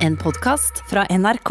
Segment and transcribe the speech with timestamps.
[0.00, 1.50] En podkast fra NRK.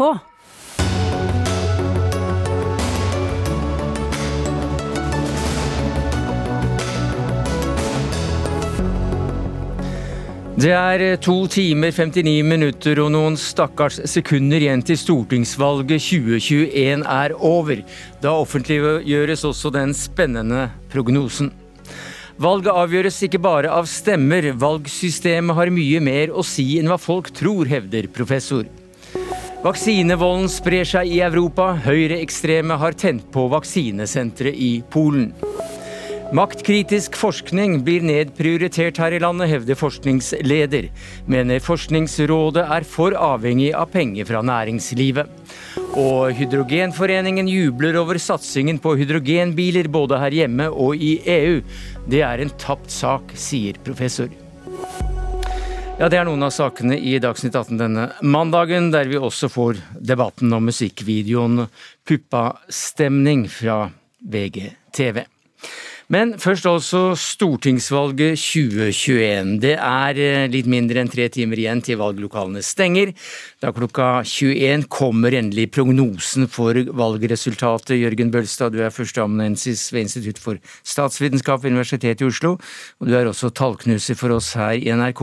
[10.60, 17.38] Det er to timer 59 minutter og noen stakkars sekunder igjen til stortingsvalget 2021 er
[17.38, 17.86] over.
[18.18, 21.54] Da offentliggjøres også den spennende prognosen.
[22.40, 27.28] Valget avgjøres ikke bare av stemmer, valgsystemet har mye mer å si enn hva folk
[27.36, 28.64] tror, hevder professor.
[29.60, 35.34] Vaksinevolden sprer seg i Europa, høyreekstreme har tent på vaksinesenteret i Polen.
[36.30, 40.86] Maktkritisk forskning blir nedprioritert her i landet, hevder forskningsleder.
[41.26, 45.26] Mener Forskningsrådet er for avhengig av penger fra næringslivet.
[45.98, 51.58] Og Hydrogenforeningen jubler over satsingen på hydrogenbiler både her hjemme og i EU.
[52.10, 54.30] Det er en tapt sak, sier professor.
[56.00, 59.78] Ja, Det er noen av sakene i Dagsnytt 18 denne mandagen, der vi også får
[59.94, 61.68] debatten om musikkvideoen
[62.08, 65.22] 'Puppastemning' fra VGTV.
[66.10, 69.52] Men først altså stortingsvalget 2021.
[69.62, 73.12] Det er eh, litt mindre enn tre timer igjen til valglokalene stenger.
[73.62, 78.00] Da klokka 21 kommer endelig prognosen for valgresultatet.
[78.00, 82.56] Jørgen Bølstad, du er førsteamanuensis ved Institutt for statsvitenskap ved Universitetet i Oslo.
[82.98, 85.22] Og du er også tallknuser for oss her i NRK.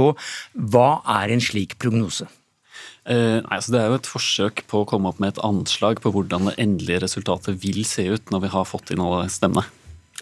[0.72, 2.30] Hva er en slik prognose?
[3.08, 6.00] Eh, nei, altså det er jo et forsøk på å komme opp med et anslag
[6.04, 9.68] på hvordan det endelige resultatet vil se ut når vi har fått inn alle stemmene.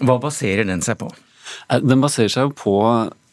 [0.02, 1.12] Hva baserer den seg på?
[1.70, 2.76] Eh, den baserer seg jo på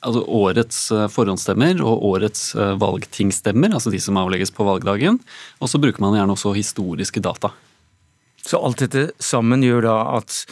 [0.02, 5.20] altså årets eh, forhåndsstemmer og årets valgtingstemmer, valgtingsstemmer, altså de som avlegges på valgdagen.
[5.60, 7.52] Og så bruker man gjerne også historiske data.
[8.42, 10.42] Så alt dette sammen gjør da at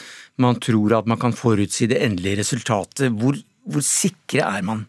[0.41, 3.11] man tror at man kan forutsi det endelige resultatet.
[3.19, 3.35] Hvor,
[3.67, 4.85] hvor sikre er man?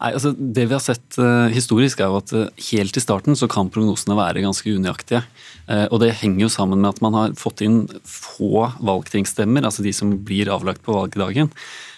[0.00, 3.38] Nei, altså Det vi har sett uh, historisk, er jo at uh, helt i starten
[3.38, 5.24] så kan prognosene være ganske unøyaktige.
[5.66, 9.86] Uh, og det henger jo sammen med at man har fått inn få valgtingsstemmer, altså
[9.86, 11.52] de som blir avlagt på valgdagen.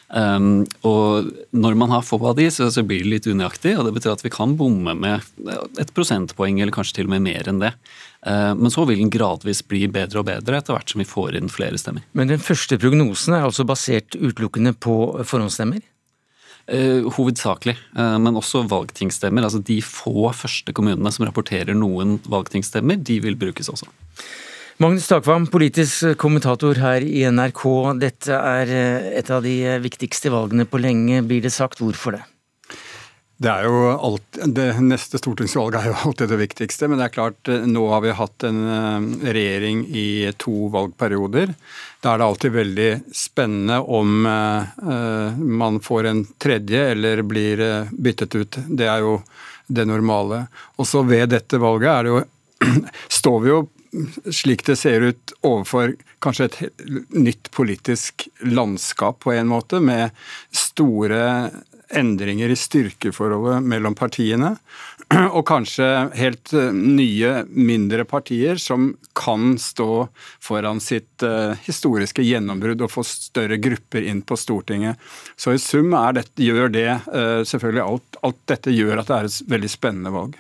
[0.09, 3.85] Um, og når man har få av de, så, så, blir det litt unøyaktig, og
[3.85, 5.27] det betyr at vi kan bomme med
[5.81, 7.75] et prosentpoeng, eller kanskje til og med mer enn det.
[8.25, 11.37] Uh, men så vil den gradvis bli bedre og bedre etter hvert som vi får
[11.39, 12.07] inn flere stemmer.
[12.17, 14.97] Men den første prognosen er altså basert utelukkende på
[15.29, 15.85] forhåndsstemmer?
[16.69, 19.47] Eh, hovedsakelig, eh, men også valgtingsstemmer.
[19.47, 23.89] Altså de få første kommunene som rapporterer noen valgtingsstemmer, de vil brukes også.
[24.79, 27.65] Magnus Takvam, politisk kommentator her i NRK.
[28.03, 31.81] Dette er eh, et av de viktigste valgene på lenge, blir det sagt.
[31.81, 32.23] Hvorfor det?
[33.39, 37.15] Det er jo alt, det neste stortingsvalget er jo alltid det viktigste, men det er
[37.15, 40.09] klart eh, nå har vi hatt en eh, regjering i
[40.43, 41.53] to valgperioder.
[42.03, 48.37] Da er det alltid veldig spennende om uh, man får en tredje eller blir byttet
[48.39, 48.59] ut.
[48.67, 49.17] Det er jo
[49.67, 50.45] det normale.
[50.79, 52.23] Også ved dette valget er det jo
[53.21, 53.65] står vi jo
[54.35, 56.59] slik det ser ut overfor kanskje et
[57.15, 60.11] nytt politisk landskap på en måte, med
[60.55, 61.23] store
[61.91, 64.57] endringer i styrkeforholdet mellom partiene.
[65.37, 65.87] Og kanskje
[66.19, 70.09] helt eh, nye, mindre partier som kan stå
[70.45, 75.01] foran sitt uh, historiske gjennombrudd og få større grupper inn på Stortinget.
[75.37, 79.31] Så i sum det, gjør det uh, selvfølgelig alt, alt dette gjør at det er
[79.31, 80.37] et veldig spennende valg.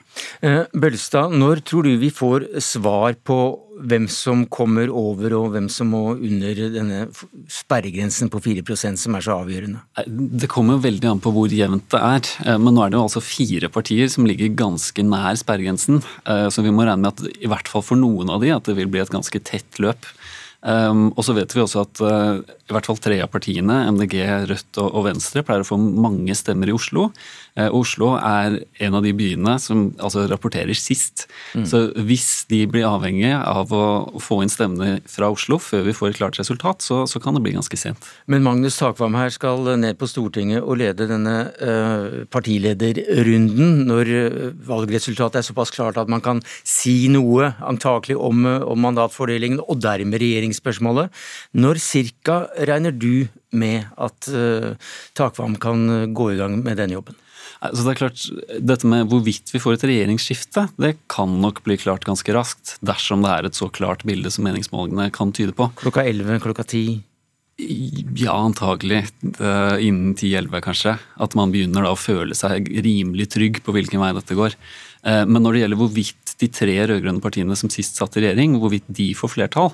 [0.73, 3.39] Bølstad, når tror du vi får svar på
[3.79, 7.05] hvem som kommer over og hvem som må under denne
[7.53, 9.83] sperregrensen på 4% som er så avgjørende?
[10.09, 12.33] Det kommer veldig an på hvor jevnt det er.
[12.47, 16.03] Eh, men nå er det jo altså fire partier som ligger ganske nær sperregrensen.
[16.27, 18.69] Eh, så vi må regne med at i hvert fall for noen av de at
[18.69, 20.09] det vil bli et ganske tett løp.
[20.59, 24.17] Um, og så vet vi også at uh, i hvert fall tre av partiene, MDG,
[24.51, 27.13] Rødt og, og Venstre, pleier å få mange stemmer i Oslo.
[27.59, 31.27] Uh, Oslo er en av de byene som altså, rapporterer sist.
[31.59, 31.67] Mm.
[31.69, 33.87] Så hvis de blir avhengige av å,
[34.23, 37.43] få inn stemmene fra Oslo før vi får et klart resultat, så, så, kan det
[37.45, 38.07] bli ganske sent.
[38.31, 44.13] Men Magnus Takvam her skal ned på Stortinget og lede denne uh, partilederrunden når
[44.69, 50.21] valgresultatet er såpass klart at man kan si noe antakelig om, om mandatfordelingen, og dermed
[50.23, 51.15] regjeringsspørsmålet.
[51.59, 54.75] Når cirka regner du med at uh,
[55.17, 57.17] Takvam kan eh, gå i gang med denne jobben?
[57.65, 58.25] Altså det er klart,
[58.71, 62.77] Dette med hvorvidt vi får et regjeringsskifte, det kan nok bli klart ganske raskt.
[62.87, 65.67] Dersom det er et så klart bilde som meningsmålingene kan tyde på.
[65.81, 67.01] Klokka 11, klokka 10?
[67.59, 69.09] Ja, antagelig.
[69.27, 70.95] Innen 10-11, kanskje.
[71.19, 74.55] At man begynner da å føle seg rimelig trygg på hvilken vei dette går.
[75.03, 78.87] Men når det gjelder hvorvidt de tre rød-grønne partiene som sist satt i regjering, hvorvidt
[78.95, 79.73] de får flertall,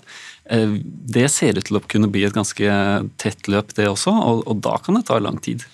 [0.50, 0.78] eh,
[1.16, 2.78] det ser ut til å kunne bli et ganske
[3.20, 5.66] tett løp, det også, og, og da kan det ta lang tid.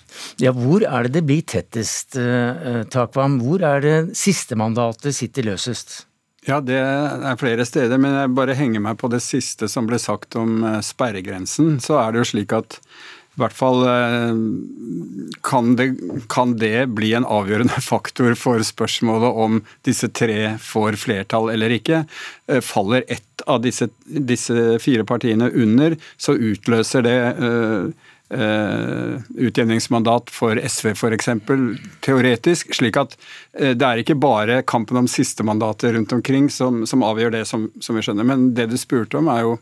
[0.43, 3.39] Ja, Hvor er det det blir tettest, uh, Takvam?
[3.41, 6.01] Hvor er det siste mandatet sitter løsest?
[6.47, 9.99] Ja, det er flere steder, men jeg bare henger meg på det siste som ble
[10.01, 11.75] sagt om sperregrensen.
[11.83, 12.79] Så er det jo slik at
[13.31, 14.39] i hvert fall eh,
[15.47, 15.87] kan det,
[16.29, 22.03] kan det, bli en avgjørende faktor for spørsmålet om disse tre får flertall eller ikke.
[22.51, 27.89] Eh, faller ett av disse, disse fire partiene under, så utløser det Uh,
[28.31, 31.29] utjevningsmandat for SV f.eks.,
[31.99, 32.71] teoretisk.
[32.77, 33.17] slik at
[33.59, 37.67] uh, det er ikke bare kampen om sistemandatet rundt omkring som, som avgjør det, som,
[37.83, 38.27] som, vi skjønner.
[38.27, 39.57] Men det du spurte om, er jo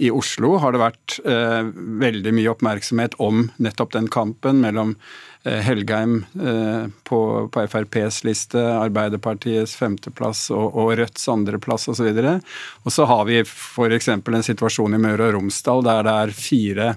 [0.00, 1.68] i Oslo har det vært uh,
[2.06, 8.58] veldig mye oppmerksomhet om nettopp den kampen mellom Eh, Helgheim eh, på, på FrPs liste,
[8.58, 12.08] Arbeiderpartiets femteplass og, og Rødts andreplass osv.
[12.08, 12.48] Og,
[12.82, 14.08] og så har vi f.eks.
[14.08, 16.88] en situasjon i Møre og Romsdal der det er fire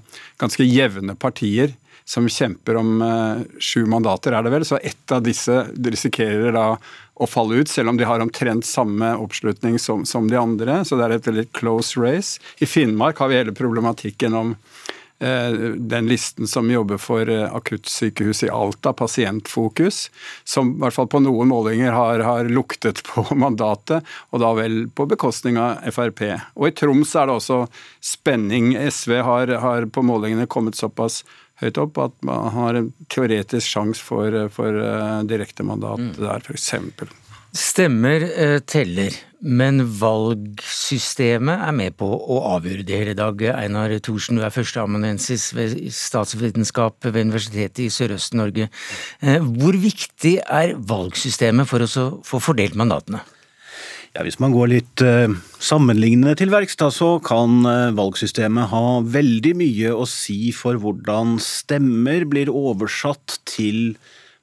[0.42, 1.76] ganske jevne partier
[2.10, 4.66] som kjemper om uh, sju mandater, er det vel.
[4.66, 6.72] Så ett av disse risikerer da
[7.20, 10.80] å falle ut, selv om de har omtrent samme oppslutning som, som de andre.
[10.88, 12.42] Så det er et veldig close race.
[12.58, 18.48] I Finnmark har vi hele problematikken om Eh, den listen som jobber for eh, akuttsykehuset
[18.48, 20.12] i Alta, Pasientfokus,
[20.44, 24.86] som i hvert fall på noen målinger har, har, luktet på mandatet, og da vel
[24.96, 26.24] på bekostning av Frp.
[26.56, 27.60] Og i Troms er det også
[28.00, 28.72] spenning.
[28.80, 31.24] SV har, har på målingene kommet såpass
[31.60, 36.14] høyt opp at man har en teoretisk sjanse for, for eh, direktemandat mm.
[36.22, 36.72] der, f.eks.
[37.56, 43.42] Stemmer eh, teller, men valgsystemet er med på å avgjøre det hele dag.
[43.56, 48.70] Einar Thorsen, du er førsteamanuensis ved statsvitenskap ved Universitetet i Sørøst-Norge.
[49.26, 53.24] Eh, hvor viktig er valgsystemet for å få fordelt mandatene?
[54.14, 57.62] Ja, Hvis man går litt uh, sammenlignende til verks, så kan
[57.98, 63.98] valgsystemet ha veldig mye å si for hvordan stemmer blir oversatt til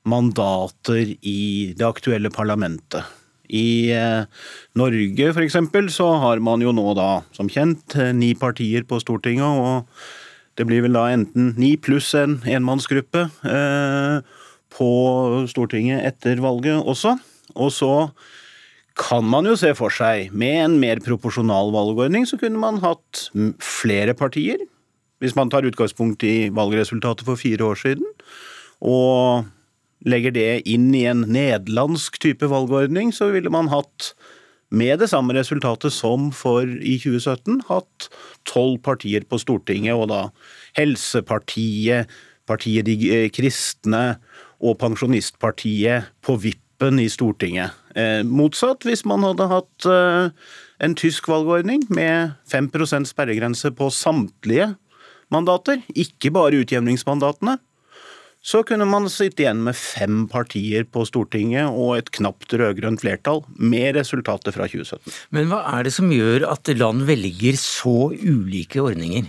[0.06, 3.04] mandater i det aktuelle parlamentet.
[3.46, 4.26] I eh,
[4.78, 5.58] Norge f.eks.
[5.94, 9.46] så har man jo nå da, som kjent, eh, ni partier på Stortinget.
[9.46, 14.34] Og det blir vel da enten ni pluss en enmannsgruppe eh,
[14.76, 14.90] på
[15.50, 17.16] Stortinget etter valget også.
[17.54, 17.92] Og så
[18.96, 23.28] kan man jo se for seg, med en mer proporsjonal valgordning, så kunne man hatt
[23.60, 24.62] flere partier.
[25.20, 28.08] Hvis man tar utgangspunkt i valgresultatet for fire år siden.
[28.84, 29.46] Og
[30.04, 34.12] legger det inn i en nederlandsk type valgordning, så ville man hatt
[34.74, 38.08] med det samme resultatet som for i 2017, hatt
[38.48, 40.22] tolv partier på Stortinget, og da
[40.78, 42.10] Helsepartiet,
[42.46, 44.20] Partiet De kristne
[44.62, 47.74] og Pensjonistpartiet på vippen i Stortinget.
[47.96, 50.28] Eh, motsatt hvis man hadde hatt eh,
[50.84, 54.74] en tysk valgordning med 5% sperregrense på samtlige
[55.32, 57.56] mandater, ikke bare utjevningsmandatene,
[58.46, 63.42] så kunne man sitte igjen med fem partier på Stortinget og et knapt rød-grønt flertall,
[63.58, 65.10] med resultatet fra 2017.
[65.34, 69.26] Men hva er det som gjør at land velger så ulike ordninger?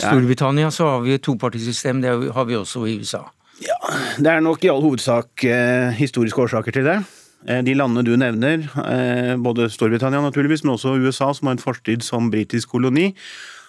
[0.00, 3.26] Storbritannia så har vi et topartisystem, det har vi også i USA.
[3.60, 3.76] Ja,
[4.16, 6.98] Det er nok i all hovedsak eh, historiske årsaker til det.
[7.46, 11.66] Eh, de landene du nevner, eh, både Storbritannia naturligvis, men også USA, som har en
[11.68, 13.12] fortid som britisk koloni,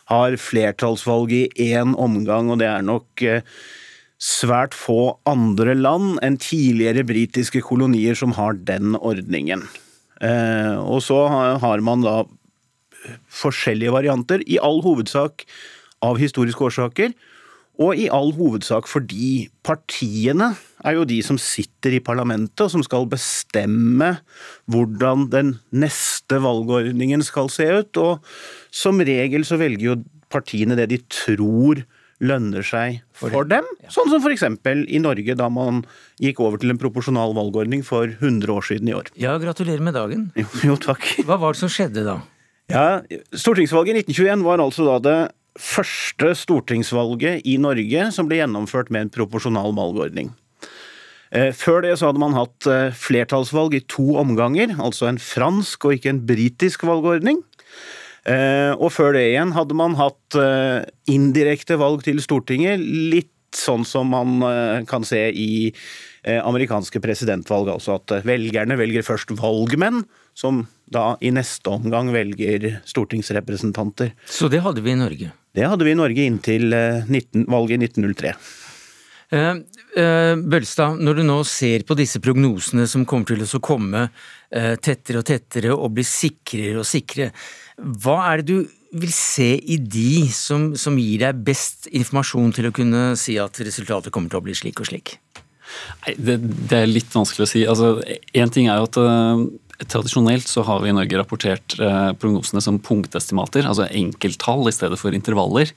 [0.08, 3.42] har flertallsvalg i én omgang, og det er nok eh,
[4.24, 9.66] svært få andre land enn tidligere britiske kolonier som har den ordningen.
[10.24, 11.26] Eh, og så
[11.60, 12.22] har man da
[13.34, 15.44] forskjellige varianter, i all hovedsak
[16.04, 17.12] av historiske årsaker.
[17.82, 20.52] Og i all hovedsak fordi partiene
[20.86, 24.12] er jo de som sitter i parlamentet og som skal bestemme
[24.70, 27.98] hvordan den neste valgordningen skal se ut.
[27.98, 28.22] Og
[28.70, 29.98] som regel så velger jo
[30.34, 31.82] partiene det de tror
[32.24, 33.68] lønner seg for dem.
[33.92, 34.46] Sånn som f.eks.
[34.88, 35.84] i Norge, da man
[36.24, 39.12] gikk over til en proporsjonal valgordning for 100 år siden i år.
[39.20, 40.30] Ja, gratulerer med dagen.
[40.44, 41.04] Jo, jo takk.
[41.28, 42.20] Hva var det som skjedde da?
[42.72, 43.02] Ja,
[43.36, 45.18] Stortingsvalget i 1921 var altså da det
[45.60, 50.32] første stortingsvalget i Norge som ble gjennomført med en proporsjonal valgordning.
[51.34, 55.88] Eh, før det så hadde man hatt eh, flertallsvalg i to omganger, altså en fransk
[55.90, 57.42] og ikke en britisk valgordning.
[58.24, 63.84] Eh, og før det igjen hadde man hatt eh, indirekte valg til Stortinget, litt sånn
[63.86, 65.52] som man eh, kan se i
[66.24, 67.68] amerikanske presidentvalg.
[67.68, 70.06] Altså at velgerne velger først valgmenn,
[70.40, 74.14] som da i neste omgang velger stortingsrepresentanter.
[74.24, 75.34] Så det hadde vi i Norge?
[75.52, 78.38] Det hadde vi i Norge inntil 19, valget i 1903.
[79.34, 79.56] Eh,
[80.04, 84.04] eh, Bølstad, når du nå ser på disse prognosene som kommer til å komme
[84.54, 87.32] eh, tettere og tettere og bli sikrere og sikrere,
[87.78, 92.70] hva er det du vil se i de som, som gir deg best informasjon til
[92.70, 95.16] å kunne si at resultatet kommer til å bli slik og slik?
[96.04, 97.64] Nei, det, det, er litt vanskelig å si.
[97.66, 97.96] Altså,
[98.38, 99.00] en ting er jo at
[99.90, 105.00] Tradisjonelt så har vi i Norge rapportert eh, prognosene som punktestimater, altså enkelttall i stedet
[105.02, 105.72] for intervaller.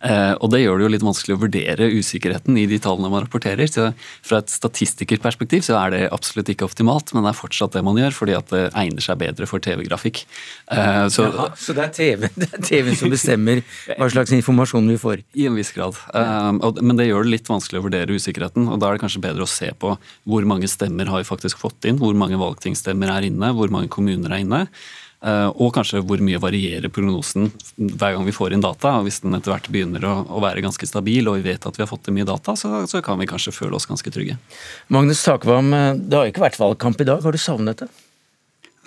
[0.00, 3.24] Eh, og Det gjør det jo litt vanskelig å vurdere usikkerheten i de tallene man
[3.26, 3.68] rapporterer.
[3.68, 3.90] Så
[4.24, 8.00] Fra et statistikerperspektiv så er det absolutt ikke optimalt, men det er fortsatt det man
[8.00, 10.22] gjør, fordi at det egner seg bedre for TV-grafikk.
[10.72, 13.62] Eh, så, så, det er TV det er TV som bestemmer
[13.98, 15.24] hva slags informasjon vi får?
[15.36, 15.98] I en viss grad.
[16.14, 19.44] Men det gjør det litt vanskelig å vurdere usikkerheten, og da er det kanskje bedre
[19.44, 19.94] å se på
[20.28, 23.90] hvor mange stemmer har vi faktisk fått inn, hvor mange valgtingsstemmer er inne, hvor mange
[23.92, 24.64] kommuner er inne.
[25.20, 28.94] Eh, og kanskje hvor mye varierer prognosen hver gang vi får inn data.
[28.98, 31.76] og Hvis den etter hvert begynner å, å være ganske stabil og vi vet at
[31.76, 34.38] vi har fått inn mye data, så, så, kan vi kanskje føle oss ganske trygge.
[34.88, 37.20] Magnus Takvam, eh, det har ikke vært valgkamp i dag.
[37.26, 37.90] Har du savnet det?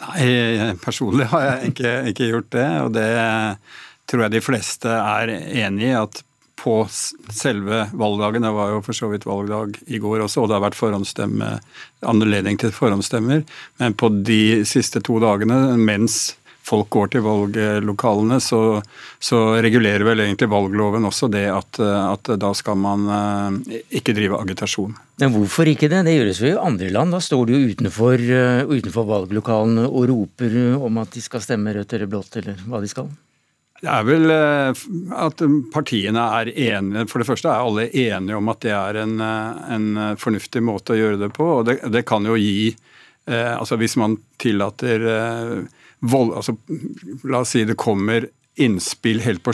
[0.04, 2.70] Nei, personlig har jeg ikke, ikke gjort det.
[2.84, 3.10] Og det
[4.10, 5.98] tror jeg de fleste er enig i.
[6.02, 6.24] at
[6.60, 8.46] på selve valgdagen.
[8.46, 11.50] Det var jo for så vidt valgdag i går også, og det har vært forhåndsstemme,
[12.08, 13.44] anledning til forhåndsstemmer.
[13.82, 18.80] Men på de siste to dagene, mens folk går til valglokalene, så,
[19.20, 24.40] så regulerer vel egentlig valgloven også det at, at, da skal man eh, ikke drive
[24.40, 24.96] agitasjon.
[25.20, 26.06] Men hvorfor ikke det?
[26.08, 27.14] Det gjøres jo i andre land.
[27.16, 31.76] Da står de jo utenfor, eh, utenfor valglokalene og roper om at de skal stemme
[31.76, 33.12] rødt eller blått, eller hva de skal.
[33.84, 34.84] Det er vel eh,
[35.26, 35.42] at
[35.74, 37.08] partiene er enige.
[37.12, 39.88] For det første er alle enige om at det er en, eh, en
[40.20, 41.48] fornuftig måte å gjøre det på.
[41.58, 45.04] og Det, det kan jo gi eh, altså Hvis man tillater
[46.04, 46.56] vold altså
[47.28, 48.28] La oss si det kommer
[48.60, 49.54] innspill helt på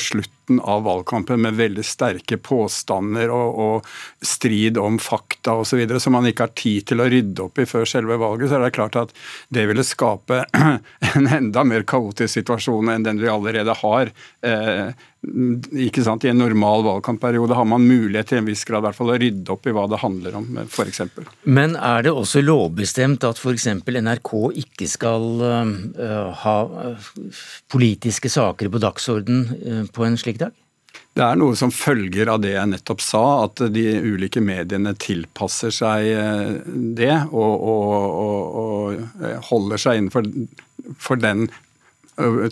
[0.49, 3.85] slutten av valgkampen med veldig sterke påstander og, og
[4.21, 5.99] strid om fakta osv.
[5.99, 8.65] som man ikke har tid til å rydde opp i før selve valget, så er
[8.65, 9.13] det klart at
[9.49, 10.45] det ville skape
[11.15, 14.11] en enda mer kaotisk situasjon enn den vi allerede har.
[14.41, 18.95] Eh, ikke sant, I en normal valgkampperiode har man mulighet til en viss grad hvert
[18.95, 21.01] fall å rydde opp i hva det handler om, f.eks.
[21.43, 23.67] Men er det også lovbestemt at f.eks.
[23.83, 24.31] NRK
[24.63, 27.09] ikke skal uh, ha uh,
[27.67, 30.55] politiske saker på dagsorden uh, på en slik dag?
[31.13, 35.73] Det er noe som følger av det jeg nettopp sa, at de ulike mediene tilpasser
[35.75, 36.07] seg
[36.97, 37.91] det og, og,
[38.23, 40.29] og, og holder seg innenfor
[40.97, 41.49] for den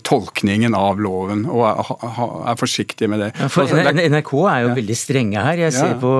[0.06, 3.28] tolkningen av loven, og er, forsiktig med det.
[3.36, 4.76] Ja, for altså, NRK er jo ja.
[4.78, 5.62] veldig strenge her.
[5.66, 5.98] Jeg ser ja.
[6.00, 6.12] på,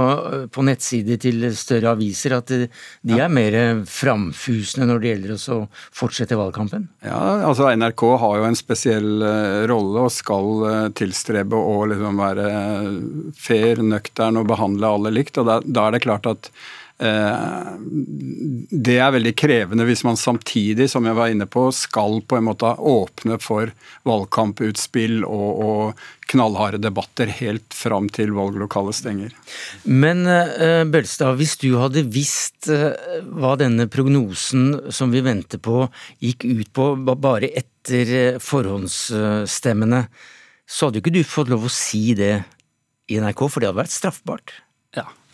[0.54, 5.60] på nettsider til større aviser at de er mer framfusende når det gjelder å
[5.96, 6.88] fortsette valgkampen.
[7.06, 9.24] Ja, altså NRK har jo en spesiell
[9.70, 12.50] rolle og skal tilstrebe å liksom være
[13.38, 15.40] fair, nøktern og behandle alle likt.
[15.40, 16.52] og da, da er det klart at
[16.98, 22.48] det er veldig krevende hvis man samtidig, som jeg var inne på, skal på en
[22.48, 23.70] måte åpne for
[24.08, 26.02] valgkamputspill og, og
[26.32, 29.36] knallharde debatter helt fram til valglokalet stenger.
[29.86, 32.90] Men uh, Bølstad, hvis du hadde visst uh,
[33.30, 35.86] hva denne prognosen som vi venter på,
[36.18, 40.06] gikk ut på bare etter forhåndsstemmene,
[40.68, 42.40] så hadde jo ikke du fått lov å si det
[43.08, 44.58] i NRK, for det hadde vært straffbart?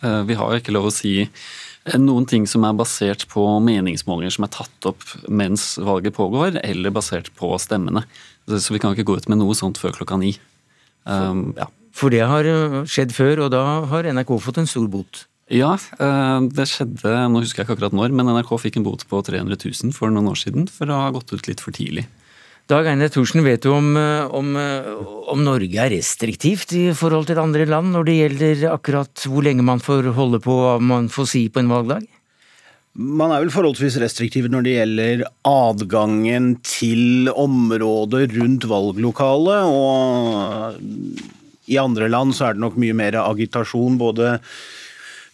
[0.03, 4.35] Eh, vi har ikke lov å si eh, noen ting som er basert på meningsmålinger
[4.35, 8.05] som er tatt opp mens valget pågår, eller basert på stemmene.
[8.45, 10.35] Så vi kan ikke gå ut med noe sånt før klokka ni.
[11.05, 11.69] Um, ja.
[11.95, 15.25] For det har eh, skjedd før, og da har NRK fått en stor bot?
[15.53, 19.19] Ja, det skjedde, nå husker jeg ikke akkurat når, men NRK fikk en bot på
[19.27, 22.07] 300 000 for noen år siden for å ha gått ut litt for tidlig.
[22.65, 24.87] Dag Einar Thorsen, vet du om, eh, om, eh,
[25.29, 29.61] om, Norge er restriktivt i forhold til andre land når det gjelder akkurat hvor lenge
[29.61, 32.07] man får holde på hva man får si på en valgdag?
[32.97, 39.61] Man er vel forholdsvis restriktiv når det gjelder adgangen til området rundt valglokalet.
[39.69, 40.81] Og
[41.69, 44.39] i andre land så er det nok mye mer agitasjon, både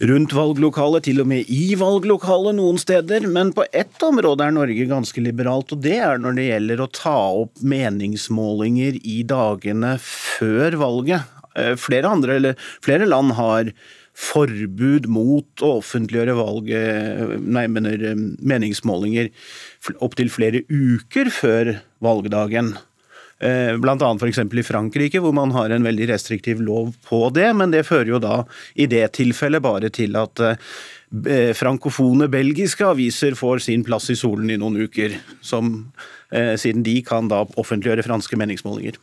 [0.01, 3.27] rundt valglokalet, til og med i valglokalet noen steder.
[3.29, 6.91] Men på ett område er Norge ganske liberalt, og det er når det gjelder å
[6.95, 11.39] ta opp meningsmålinger i dagene før valget.
[11.55, 13.73] Eh, flere, andre, eller, flere land har
[14.21, 19.31] forbud mot å offentliggjøre valg, eh, nei, mener, eh, meningsmålinger
[20.03, 22.75] opptil flere uker før valgdagen.
[23.41, 23.97] Eh, Bl.a.
[23.97, 24.37] f.eks.
[24.37, 27.49] i Frankrike, hvor man har en veldig restriktiv lov på det.
[27.57, 28.43] Men det fører jo da
[28.77, 30.71] i det tilfellet bare til at eh,
[31.25, 35.17] eh, frankofone belgiske aviser får sin plass i solen i noen uker.
[35.41, 35.91] Som,
[36.31, 38.95] siden de kan da offentliggjøre franske meningsmålinger.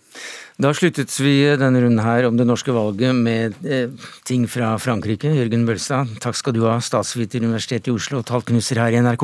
[0.59, 3.93] Da sluttet vi denne runden her om det norske valget med eh,
[4.27, 5.31] ting fra Frankrike.
[5.31, 9.23] Jørgen Bølstad, takk skal du ha, statsviter Universitetet i Oslo og tallknuser her i NRK.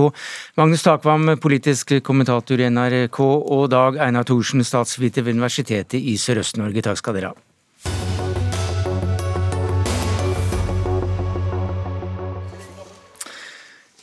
[0.60, 6.86] Magnus Takvam, politisk kommentator i NRK, og Dag Einar Thorsen, statsviter ved Universitetet i Sørøst-Norge.
[6.86, 7.53] Takk skal dere ha.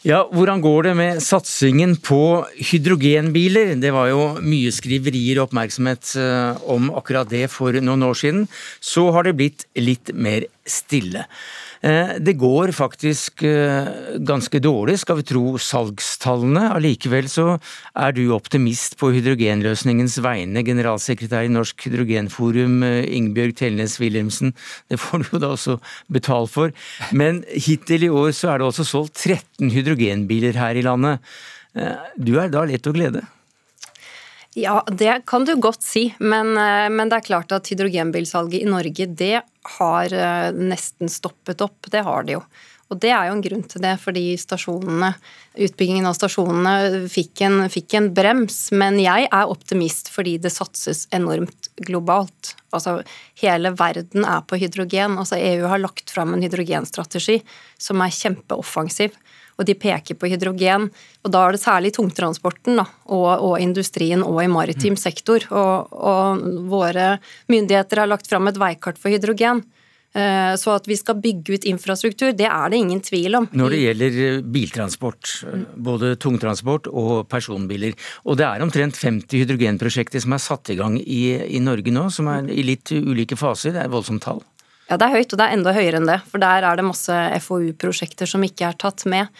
[0.01, 3.75] Ja, Hvordan går det med satsingen på hydrogenbiler?
[3.77, 8.47] Det var jo mye skriverier og oppmerksomhet eh, om akkurat det for noen år siden.
[8.81, 11.25] Så har det blitt litt mer stille.
[11.81, 13.87] Eh, det går faktisk eh,
[14.21, 16.67] ganske dårlig, skal vi tro salgstallene.
[16.75, 17.55] Allikevel så
[17.97, 24.53] er du optimist på hydrogenløsningens vegne, generalsekretær i Norsk hydrogenforum, eh, Ingebjørg Telnes Wilhelmsen.
[24.91, 25.79] Det får du jo da også
[26.13, 26.75] betalt for.
[27.11, 31.21] Men hittil i år så er det også solgt 13 hydrogenbiler her i landet.
[32.19, 33.21] Du er da lett å glede?
[34.59, 39.07] Ja, det kan du godt si, men, men, det er klart at hydrogenbilsalget i Norge
[39.07, 39.37] det
[39.77, 41.89] har eh, nesten stoppet opp.
[41.91, 42.43] Det har de jo.
[42.91, 45.13] Og det er jo en grunn til det, fordi stasjonene,
[45.63, 48.57] utbyggingen av stasjonene fikk en, fikk en, brems.
[48.75, 52.55] Men jeg er optimist fordi det satses enormt globalt.
[52.75, 52.97] Altså
[53.39, 55.15] hele verden er på hydrogen.
[55.21, 57.39] Altså EU har lagt fram en hydrogenstrategi
[57.79, 59.15] som er kjempeoffensiv.
[59.61, 60.87] Og de peker på hydrogen,
[61.21, 65.45] og da er det særlig tungtransporten da, og, og, industrien og i maritim sektor.
[65.53, 67.13] Og, og våre
[67.51, 69.61] myndigheter har lagt fram et veikart for hydrogen.
[70.11, 73.45] Eh, så at vi skal bygge ut infrastruktur, det er det ingen tvil om.
[73.55, 77.95] Når det gjelder eh, biltransport, eh, både tungtransport og personbiler,
[78.27, 81.21] og det er omtrent 50 hydrogenprosjekter som er satt i gang i,
[81.55, 84.43] i Norge nå, som er i litt ulike faser, det er voldsomt tall?
[84.91, 86.19] Ja, det er høyt, og det er enda høyere enn det.
[86.27, 89.31] For der er det masse FoU-prosjekter som ikke er tatt med.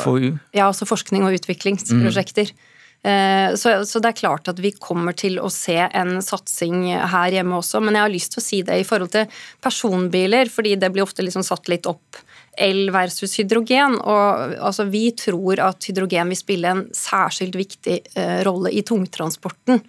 [0.00, 0.32] FoU?
[0.56, 2.54] Ja, altså forskning og utviklingsprosjekter.
[2.56, 2.68] Mm.
[3.02, 7.34] Eh, så, så, det er klart at vi kommer til å se en satsing her
[7.34, 10.76] hjemme også, men jeg har lyst til å si det i forhold til personbiler, fordi
[10.78, 12.22] det blir ofte liksom satt litt opp
[12.62, 13.98] el versus hydrogen.
[13.98, 19.80] og altså, Vi tror at hydrogen vil spille en særskilt viktig uh, rolle i tungtransporten.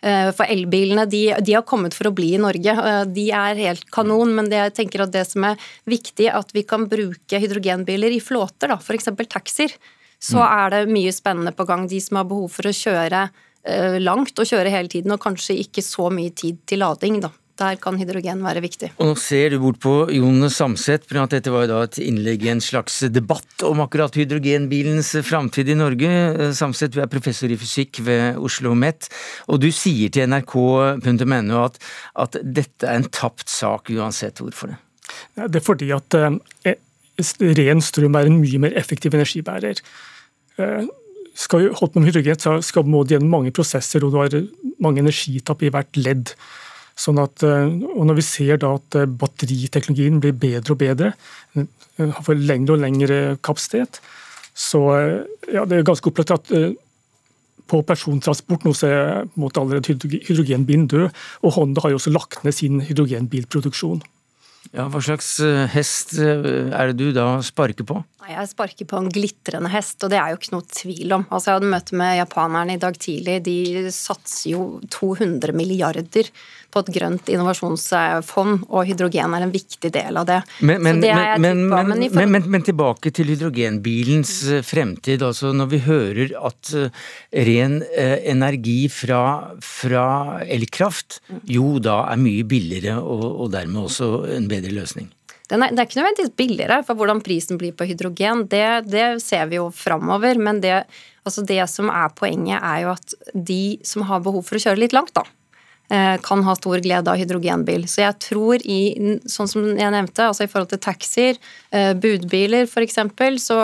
[0.00, 2.72] Uh, for elbilene de, de, har kommet for å bli i Norge.
[2.72, 6.54] Uh, de er helt kanon, men det, jeg tenker at det som er viktig, at
[6.56, 9.12] vi kan bruke hydrogenbiler i flåter, f.eks.
[9.28, 9.76] taxier
[10.20, 10.48] så mm.
[10.52, 11.86] er det mye spennende på gang.
[11.88, 13.24] De som har behov for å kjøre
[13.64, 17.32] eh, langt og kjøre hele tiden, og kanskje ikke så mye tid til lading, da.
[17.60, 18.88] Der kan hydrogen være viktig.
[18.96, 21.98] Og Nå ser du bort på Jon Samset, for at dette var jo da et
[22.00, 26.10] innlegg i en slags debatt om akkurat hydrogenbilens framtid i Norge.
[26.56, 29.08] Samset, du er professor i fysikk ved Oslo OsloMet,
[29.48, 31.80] og du sier til nrk.no at,
[32.20, 34.40] at dette er en tapt sak uansett.
[34.40, 34.78] Hvorfor det?
[35.36, 36.78] Det er fordi at eh,
[37.58, 39.80] ren strøm er en mye mer effektiv energibærer.
[40.60, 40.88] Eh,
[41.34, 44.20] skal vi holde på med hydrogen, så skal må det gjennom mange prosesser, og du
[44.20, 44.34] har
[44.82, 46.34] mange energitap i hvert ledd.
[47.00, 51.14] Sånn at, eh, og Når vi ser da at eh, batteriteknologien blir bedre og bedre,
[52.24, 54.00] får lengre og lengre kapasitet,
[54.56, 54.80] så
[55.52, 56.48] ja, det er ganske opplagt at
[57.70, 59.94] på persontransport nå så er på allerede
[60.26, 61.10] hydrogenbilen død,
[61.44, 64.00] og Honda har jo også lagt ned sin hydrogenbilproduksjon.
[64.74, 65.36] Ja, Hva slags
[65.72, 68.00] hest er det du da sparker på?
[68.30, 71.24] Jeg sparker på en glitrende hest, og det er jo ikke noe tvil om.
[71.30, 73.38] Altså, jeg hadde møte med japanerne i dag tidlig.
[73.46, 76.28] De satser jo 200 milliarder
[76.70, 80.40] på et grønt innovasjonsfond, og hydrogen er en viktig del av det.
[80.60, 85.22] Men, men, det men, men, men, tilbake til hydrogenbilens eh, fremtid.
[85.26, 87.06] altså Når vi hører at uh,
[87.50, 89.22] ren uh, energi fra,
[89.64, 90.04] fra,
[90.44, 95.10] elkraft jo da er mye billigere og, og dermed også en bedre løsning.
[95.50, 99.48] Er, det er ikke nødvendigvis billigere, for hvordan prisen blir på hydrogen, det, det ser
[99.50, 100.38] vi jo framover.
[100.38, 100.84] Men det,
[101.26, 104.82] altså det, som er poenget, er jo at de som har behov for å kjøre
[104.84, 105.39] litt langt, da, eh,
[105.90, 107.86] kan ha stor glede av hydrogenbil.
[107.90, 108.94] Så jeg tror i,
[109.26, 111.40] sånn som jeg nevnte, altså i forhold til taxier,
[111.74, 113.00] eh, budbiler f.eks.,
[113.42, 113.58] så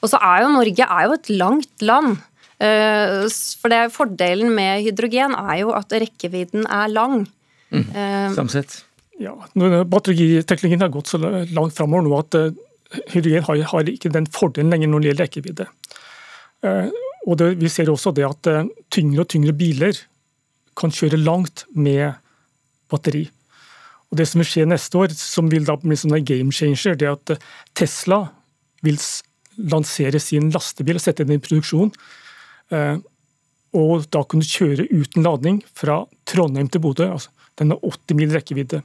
[0.00, 2.18] Og så er jo Norge er jo et langt land.
[2.58, 3.28] Eh,
[3.60, 7.28] for det, fordelen med hydrogen er jo at rekkevidden er lang.
[7.70, 8.80] Mm, samsett.
[9.20, 9.36] Ja,
[9.84, 12.48] Batteriteknologien har gått så langt framover nå at uh,
[13.12, 15.66] hydrogen har, har, ikke den fordelen lenger når det gjelder rekkevidde.
[16.64, 16.88] Uh,
[17.28, 20.00] og det, Vi ser også det at uh, tyngre og tyngre biler
[20.80, 22.16] kan kjøre langt med
[22.90, 23.26] batteri.
[24.10, 26.96] Og Det som vil skje neste år, som vil da bli sånn en game changer,
[26.98, 27.44] det er at
[27.78, 28.24] Tesla
[28.82, 28.98] vil
[29.70, 31.92] lansere sin lastebil og sette den i produksjon.
[33.78, 37.06] Og da kunne kjøre uten ladning fra Trondheim til Bodø.
[37.12, 38.82] altså Den har 80 mil rekkevidde.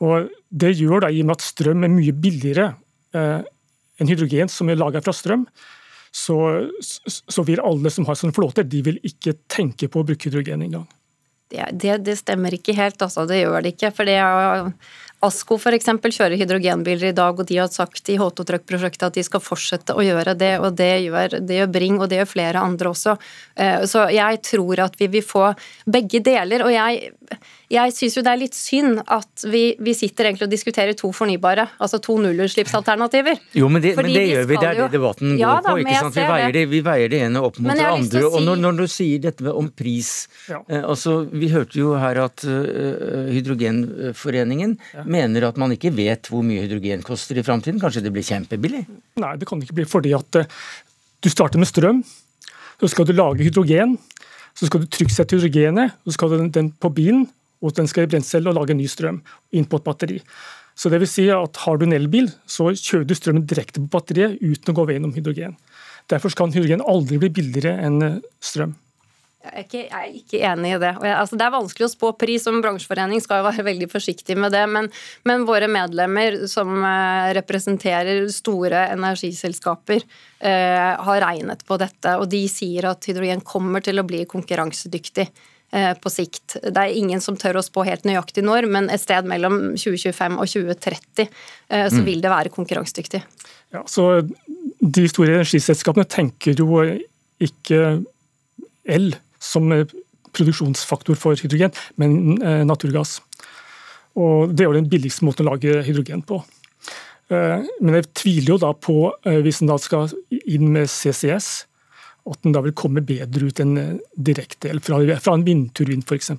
[0.00, 2.74] Og Det gjør da, i og med at strøm er mye billigere
[3.14, 5.44] enn hydrogen som er laga fra strøm,
[6.14, 10.28] så, så, vil alle som har sånne flåter, de vil ikke tenke på å bruke
[10.28, 10.84] hydrogen engang.
[11.50, 13.26] Det, det, det stemmer ikke helt, altså.
[13.26, 13.90] Det gjør det ikke.
[13.94, 14.70] For det er
[15.24, 15.90] Asko f.eks.
[16.04, 19.96] kjører hydrogenbiler i dag, og de har sagt i H2 Truck-prosjektet at de skal fortsette
[19.96, 20.54] å gjøre det.
[20.60, 23.16] og det gjør, det gjør, Bring, og det gjør flere andre også.
[23.56, 25.50] Eh, så jeg tror at vi vil få
[25.90, 26.66] begge deler.
[26.66, 27.14] og jeg
[27.72, 31.08] jeg syns jo det er litt synd at vi, vi, sitter egentlig og diskuterer to
[31.16, 33.40] fornybare, altså to nullutslippsalternativer.
[33.56, 35.76] Jo, men det, men det gjør vi, det er det debatten ja, går på.
[35.82, 36.18] ikke sant?
[36.18, 38.20] Vi veier det, vi veier det, ene opp mot det andre.
[38.20, 38.28] Si...
[38.28, 40.12] Og når, når, du sier dette om pris
[40.50, 40.60] ja.
[40.68, 45.06] eh, altså Vi hørte jo her at uh, Hydrogenforeningen ja.
[45.14, 47.80] Mener at man ikke vet hvor mye hydrogen koster i framtiden.
[47.82, 48.84] Kanskje det blir kjempebillig?
[49.22, 50.58] Nei, det kan ikke bli fordi at uh,
[51.24, 52.02] du starter med strøm,
[52.80, 53.96] så skal du lage hydrogen.
[54.54, 57.24] Så skal du trykksette hydrogenet, så skal du den, den på bilen,
[57.64, 59.22] og den skal i brensel og lage ny strøm
[59.56, 60.20] inn på et batteri.
[60.78, 63.90] Så det vil si at Har du en elbil, så kjører du strømmen direkte på
[63.94, 65.56] batteriet uten å gå gjennom hydrogen.
[66.10, 68.74] Derfor kan hydrogen aldri bli billigere enn eh, strøm.
[69.44, 70.90] Jeg er, ikke, jeg er ikke, enig i det.
[71.04, 72.44] Jeg, altså det er vanskelig å spå pris.
[72.46, 74.64] Som bransjeforening skal jo være veldig forsiktig med det.
[74.72, 74.90] Men,
[75.28, 80.06] men våre medlemmer som eh, representerer store energiselskaper,
[80.40, 82.16] eh, har regnet på dette.
[82.20, 85.28] Og de sier at hydrogen kommer til å bli konkurransedyktig.
[85.74, 86.56] Eh, på sikt.
[86.62, 90.36] Det er ingen som tør å spå helt nøyaktig når, men et sted mellom 2025
[90.38, 92.04] og 2030 eh, så mm.
[92.06, 93.24] vil det være konkurransedyktig.
[93.74, 94.22] Ja, så
[94.78, 96.78] De store energiselskapene tenker jo
[97.42, 97.80] ikke
[98.84, 99.70] el som
[100.34, 103.20] produksjonsfaktor for hydrogen, men eh, naturgass.
[104.18, 106.44] Og Det er jo den billigste måten å lage hydrogen på.
[107.34, 111.48] Men jeg tviler jo da på, hvis en da skal inn med CCS,
[112.30, 116.04] at den da vil komme bedre ut enn eh, direkte el fra, fra en vindturbin
[116.04, 116.32] f.eks.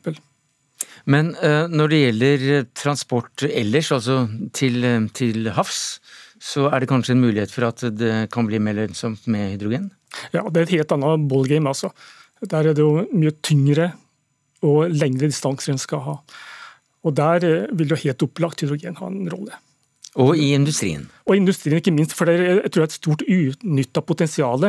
[1.06, 1.34] Men
[1.70, 2.46] når det gjelder
[2.78, 4.24] transport ellers, altså
[4.58, 6.00] til, eh, til, havs,
[6.42, 9.90] så er det kanskje en mulighet for at det kan bli mer lønnsomt med hydrogen?
[10.34, 11.70] Ja, det er et helt annet ballgame.
[11.70, 11.92] altså.
[12.52, 13.92] Der er det jo mye tyngre
[14.66, 16.18] og lengre distanser en skal ha.
[17.06, 19.58] Og Der vil jo helt opplagt hydrogen ha en rolle.
[20.16, 21.10] Og i industrien?
[21.28, 24.02] Og i industrien ikke minst, for det er, jeg tror det er et stort uutnytta
[24.02, 24.64] potensial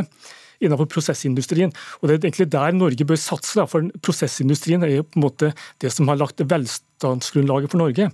[0.60, 1.72] innenfor prosessindustrien.
[2.00, 5.52] Og Det er egentlig der Norge bør satse, for prosessindustrien er jo på en måte
[5.80, 8.10] det som har lagt velstandsgrunnlaget for Norge.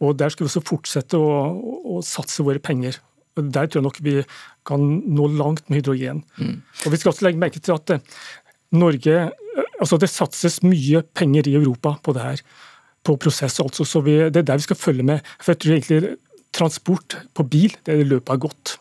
[0.00, 1.30] Og Der skal vi også fortsette å,
[1.98, 3.00] å satse våre penger.
[3.36, 4.22] Og Der tror jeg nok vi
[4.68, 6.22] kan nå langt med hydrogen.
[6.38, 6.60] Mm.
[6.84, 8.20] Og Vi skal også legge merke til at eh,
[8.76, 12.42] Norge, eh, altså det satses mye penger i Europa på det her,
[13.04, 13.60] på prosess.
[13.60, 15.20] altså, så vi, Det er der vi skal følge med.
[15.40, 16.16] For jeg tror egentlig
[16.52, 18.78] transport på bil det løpet er godt.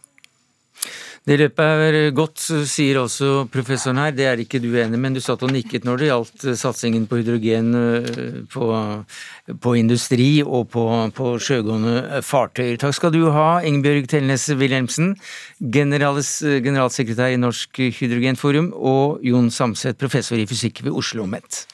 [1.28, 2.40] Det løpet er godt,
[2.72, 4.14] sier også professoren her.
[4.16, 7.04] Det er ikke du enig men du satt og nikket når det gjaldt eh, satsingen
[7.10, 8.70] på hydrogen eh, på,
[9.60, 10.86] på industri og på,
[11.18, 12.80] på, sjøgående fartøyer.
[12.80, 15.18] Takk skal du ha, Ingebjørg Telnes Wilhelmsen,
[15.60, 21.66] generalsekretær i Norsk hydrogenforum, og Jon Samset, professor i fysikk ved Oslo OsloMet.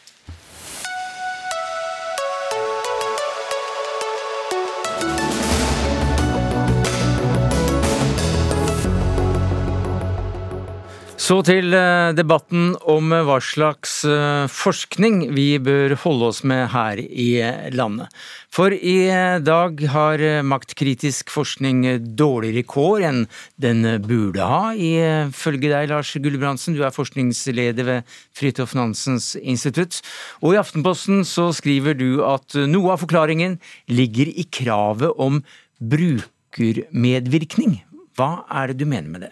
[11.23, 16.99] Så til eh, debatten om hva slags eh, forskning vi bør holde oss med her
[16.99, 17.39] i
[17.71, 18.11] landet.
[18.51, 19.07] For i
[19.39, 23.21] dag har maktkritisk forskning dårligere kår enn
[23.55, 26.75] den burde ha, ifølge deg, Lars Gulbrandsen.
[26.75, 28.03] Du er forskningsleder ved
[28.35, 30.01] Fridtjof Nansens institutt.
[30.43, 35.39] Og i Aftenposten så skriver du at noe av forklaringen ligger i kravet om
[35.79, 37.79] brukermedvirkning.
[38.19, 39.31] Hva er det du mener med det?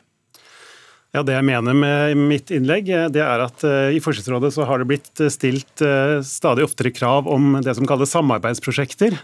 [1.12, 4.63] Ja, Det jeg mener med mitt innlegg, eh, det er at uh, i Forskningsrådet så
[4.67, 5.84] har det blitt eh, stilt
[6.24, 9.17] stadig oftere krav om det som kalles samarbeidsprosjekter.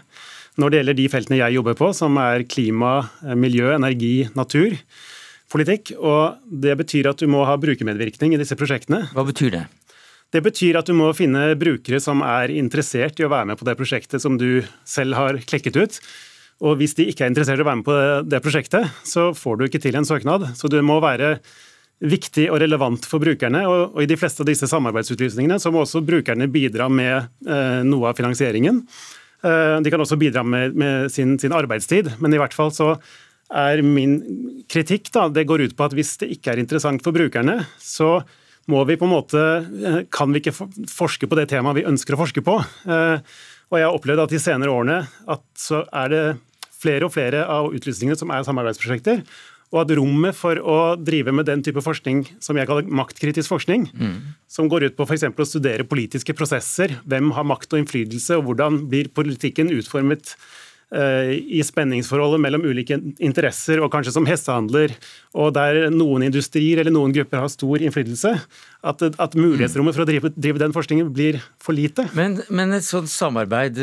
[0.60, 4.74] Når det gjelder de feltene jeg jobber på, som er klima, miljø, energi, natur,
[5.48, 5.94] politikk.
[5.96, 9.04] Og det betyr at du må ha brukermedvirkning i disse prosjektene.
[9.14, 9.62] Hva betyr det?
[10.34, 13.68] Det betyr at du må finne brukere som er interessert i å være med på
[13.70, 16.02] det prosjektet som du selv har klekket ut.
[16.66, 17.96] Og hvis de ikke er interessert i å være med på
[18.26, 20.50] det prosjektet, så får du ikke til en søknad.
[20.58, 21.36] Så du må være
[21.98, 23.64] viktig og relevant for brukerne.
[23.66, 27.14] Og, og, I de fleste av disse samarbeidsutlysningene så må også brukerne bidra med
[27.48, 28.84] eh, noe av finansieringen.
[29.42, 32.94] Eh, de kan også bidra med, med sin, sin, arbeidstid, men i hvert fall så
[33.48, 34.18] er min
[34.68, 38.18] kritikk da, det går ut på at hvis det ikke er interessant for brukerne, så
[38.68, 39.44] må vi på en måte,
[39.80, 40.56] eh, kan vi ikke
[40.90, 42.58] forske på det temaet vi ønsker å forske på.
[42.86, 46.26] Eh, og jeg har opplevd at de senere årene at så er det
[46.78, 49.24] flere og flere av utlysningene som er samarbeidsprosjekter
[49.68, 53.88] og at rommet for å drive med den type forskning som jeg kaller maktkritisk forskning,
[53.92, 54.14] mm.
[54.48, 55.26] som går ut på f.eks.
[55.28, 60.36] å studere politiske prosesser, hvem har makt og innflytelse, og hvordan blir politikken utformet
[60.88, 64.94] i spenningsforholdet mellom ulike interesser, og kanskje som hestehandler,
[65.36, 68.32] og der noen industrier eller noen grupper har stor innflytelse,
[68.86, 72.06] at, at mulighetsrommet for å drive, drive, den forskningen blir for lite.
[72.16, 73.78] Men, men, et sånt samarbeid,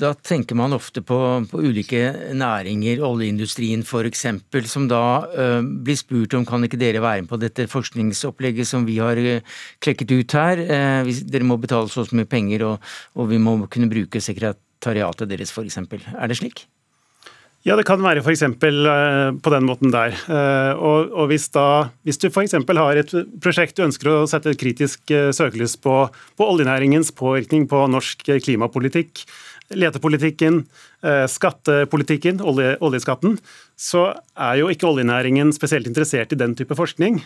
[0.00, 1.18] da tenker man ofte på,
[1.50, 2.02] på ulike
[2.36, 4.26] næringer, oljeindustrien f.eks.,
[4.70, 8.88] som da uh, blir spurt om kan ikke dere være med på dette forskningsopplegget som
[8.88, 10.64] vi har uh, klekket ut her.
[10.66, 15.28] Uh, dere må betale så mye penger, og, og vi må kunne bruke sekretariatet sekretariatet
[15.28, 15.78] deres f.eks.
[16.16, 16.66] Er det slik?
[17.60, 18.42] Ja, det kan være f.eks.
[18.42, 20.14] Eh, på den måten der.
[20.16, 22.56] Eh, og, og hvis, da, hvis du f.eks.
[22.56, 23.12] har et
[23.42, 28.24] prosjekt du ønsker å sette et kritisk eh, søkelys på, på oljenæringens påvirkning på norsk
[28.40, 29.26] klimapolitikk,
[29.70, 30.64] letepolitikken,
[31.30, 33.36] skattepolitikken, olje, oljeskatten,
[33.78, 37.20] så er jo ikke oljenæringen spesielt interessert i den type forskning.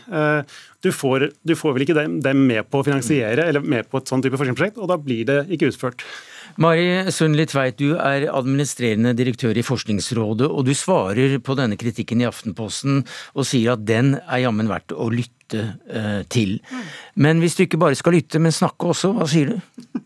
[0.84, 4.12] Du får, du får vel ikke dem, med på å finansiere eller med på et
[4.12, 6.04] sånn type forskningsprosjekt, og da blir det ikke utført.
[6.60, 12.22] Mari Sundli Tveit, du er administrerende direktør i Forskningsrådet, og du svarer på denne kritikken
[12.22, 13.02] i Aftenposten
[13.34, 16.60] og sier at den er jammen verdt å lytte eh, til.
[17.18, 19.58] Men hvis du ikke bare skal lytte, men snakke også, hva sier du?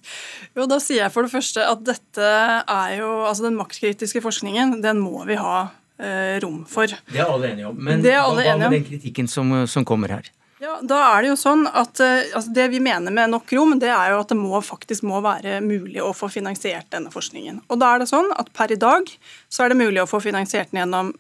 [0.57, 4.79] Jo, da sier jeg for det første at dette er jo Altså den maktkritiske forskningen,
[4.83, 5.69] den må vi ha
[6.01, 6.91] eh, rom for.
[7.13, 7.77] Det er alle enige om.
[7.77, 10.33] Men hva med den kritikken som, som kommer her?
[10.59, 13.77] Ja, da er Det jo sånn at eh, altså det vi mener med nok rom,
[13.79, 17.63] det er jo at det må, faktisk må være mulig å få finansiert denne forskningen.
[17.71, 19.07] Og da er det sånn at Per i dag
[19.47, 21.13] så er det mulig å få finansiert den gjennom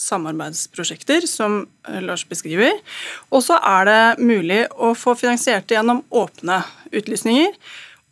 [0.00, 2.72] samarbeidsprosjekter, som eh, Lars beskriver.
[3.28, 6.62] Og så er det mulig å få finansiert det gjennom åpne
[6.96, 7.52] utlysninger.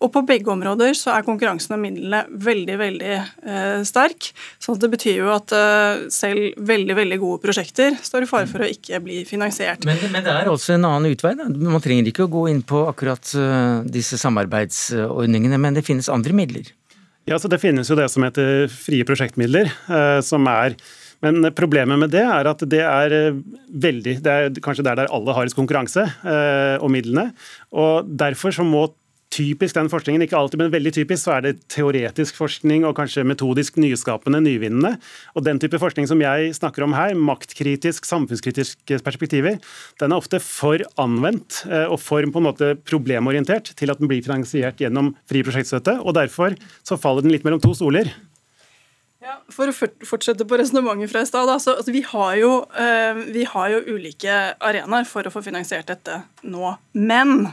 [0.05, 4.29] Og på begge områder så er konkurransen om midlene veldig veldig eh, sterk.
[4.61, 8.65] Så det betyr jo at eh, selv veldig veldig gode prosjekter står i fare for
[8.65, 9.87] å ikke bli finansiert.
[9.89, 11.33] Men, men det er også en annen utvei.
[11.39, 11.49] Da.
[11.49, 16.37] Man trenger ikke å gå inn på akkurat uh, disse samarbeidsordningene, men det finnes andre
[16.37, 16.69] midler?
[17.25, 20.77] Ja, så Det finnes jo det som heter frie prosjektmidler, uh, som er
[21.25, 23.39] men problemet med det er at det er eh,
[23.85, 27.31] veldig Det er kanskje der, der alle har konkurranse eh, om midlene.
[27.73, 28.89] og Derfor så må
[29.35, 33.27] typisk den forskningen, ikke alltid, men veldig typisk, så er det teoretisk forskning og kanskje
[33.27, 34.95] metodisk nyskapende, nyvinnende.
[35.35, 39.59] Og den type forskning som jeg snakker om her, maktkritisk, samfunnskritiske perspektiver,
[40.03, 44.11] den er ofte for anvendt eh, og for på en måte problemorientert til at den
[44.11, 45.99] blir finansiert gjennom fri prosjektstøtte.
[46.03, 46.55] og Derfor
[46.87, 48.13] så faller den litt mellom to stoler.
[49.25, 49.73] Ja, for å
[50.05, 51.49] fortsette på resonnementet fra i stad.
[51.49, 56.75] Altså, vi, eh, vi, har jo ulike arenaer for å få finansiert dette nå.
[56.93, 57.49] Men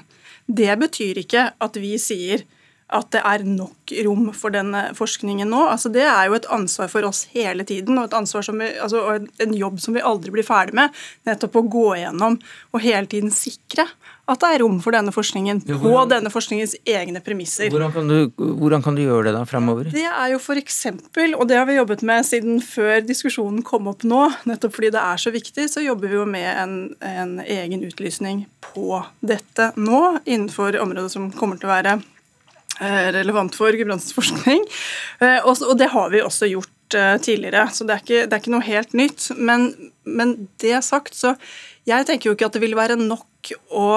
[0.58, 2.44] det betyr ikke at vi sier
[2.92, 5.64] at det er nok rom for denne forskningen nå.
[5.72, 9.56] Altså det er jo et ansvar for oss hele tiden, og, vi, altså, og en
[9.56, 10.96] jobb som vi aldri blir ferdig med.
[11.28, 12.40] Nettopp å gå igjennom
[12.72, 13.88] og hele tiden sikre
[14.32, 17.72] at det er rom for denne forskningen på denne forskningens egne premisser.
[17.74, 19.90] Hvordan kan du, hvordan kan du gjøre det da fremover?
[19.92, 24.06] Det er jo eksempel, og det har vi jobbet med siden før diskusjonen kom opp
[24.08, 27.84] nå, nettopp fordi det er så viktig, så jobber vi jo med en, en egen
[27.88, 32.00] utlysning på dette nå, innenfor området som kommer til å være
[33.16, 34.66] relevant for gudbrandsforskning.
[35.22, 38.44] Eh, og det har vi også gjort eh, tidligere, så det er ikke, det er
[38.44, 39.28] ikke noe helt nytt.
[39.38, 39.70] Men,
[40.04, 41.36] men det sagt, så
[41.90, 43.92] jeg tenker jo ikke at det vil være nok å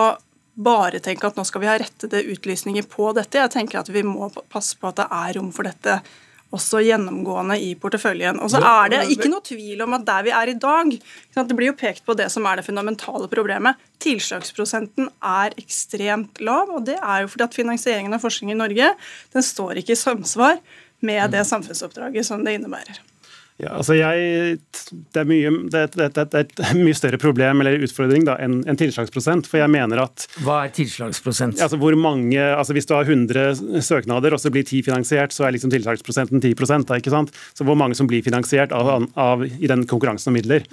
[0.54, 3.40] bare tenke at nå skal vi ha rettede utlysninger på dette.
[3.40, 5.98] Jeg tenker at vi må passe på at det er rom for dette
[6.54, 8.40] også gjennomgående i porteføljen.
[8.42, 10.92] Og så er det ikke noe tvil om at der vi er i dag
[11.34, 13.80] Det blir jo pekt på det som er det fundamentale problemet.
[14.02, 18.92] Tilslagsprosenten er ekstremt lav, og det er jo fordi at finansieringen av forskning i Norge
[19.34, 20.60] den står ikke i samsvar
[21.04, 23.02] med det samfunnsoppdraget som det innebærer.
[23.62, 24.56] Ja, altså jeg,
[25.14, 28.64] det, er mye, det, det, det, er et mye større problem eller utfordring da, enn
[28.66, 29.46] en tilslagsprosent.
[29.46, 31.62] For jeg mener at Hva er tilslagsprosent?
[31.62, 35.46] Altså hvor mange, altså Hvis du har 100 søknader og så blir 10 finansiert, så
[35.46, 37.30] er liksom tilslagsprosenten 10 da, ikke sant?
[37.54, 40.66] Så hvor mange som blir finansiert av, av, i den konkurransen om midler.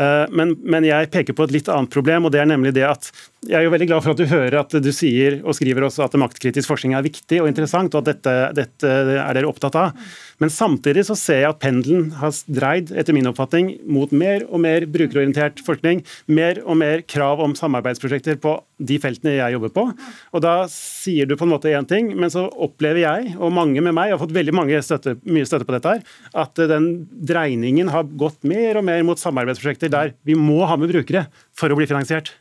[0.00, 2.86] Uh, men, men, jeg peker på et litt annet problem, og det er nemlig det
[2.88, 3.10] at
[3.48, 6.04] jeg er jo veldig glad for at du hører at du sier og skriver også
[6.04, 9.96] at maktkritisk forskning er viktig og interessant, og at dette, dette er dere opptatt av.
[10.40, 14.62] Men samtidig så ser jeg at pendelen har dreid, etter min oppfatning, mot mer og
[14.64, 16.00] mer brukerorientert forskning.
[16.32, 19.86] Mer og mer krav om samarbeidsprosjekter på de feltene jeg jobber på.
[20.32, 23.84] Og da sier du på en måte én ting, men så opplever jeg, og mange
[23.84, 26.04] med meg, har fått veldig mange støtte, mye støtte på dette her,
[26.44, 30.92] at den dreiningen har gått mer og mer mot samarbeidsprosjekter der vi må ha med
[30.92, 32.32] brukere for å bli finansiert.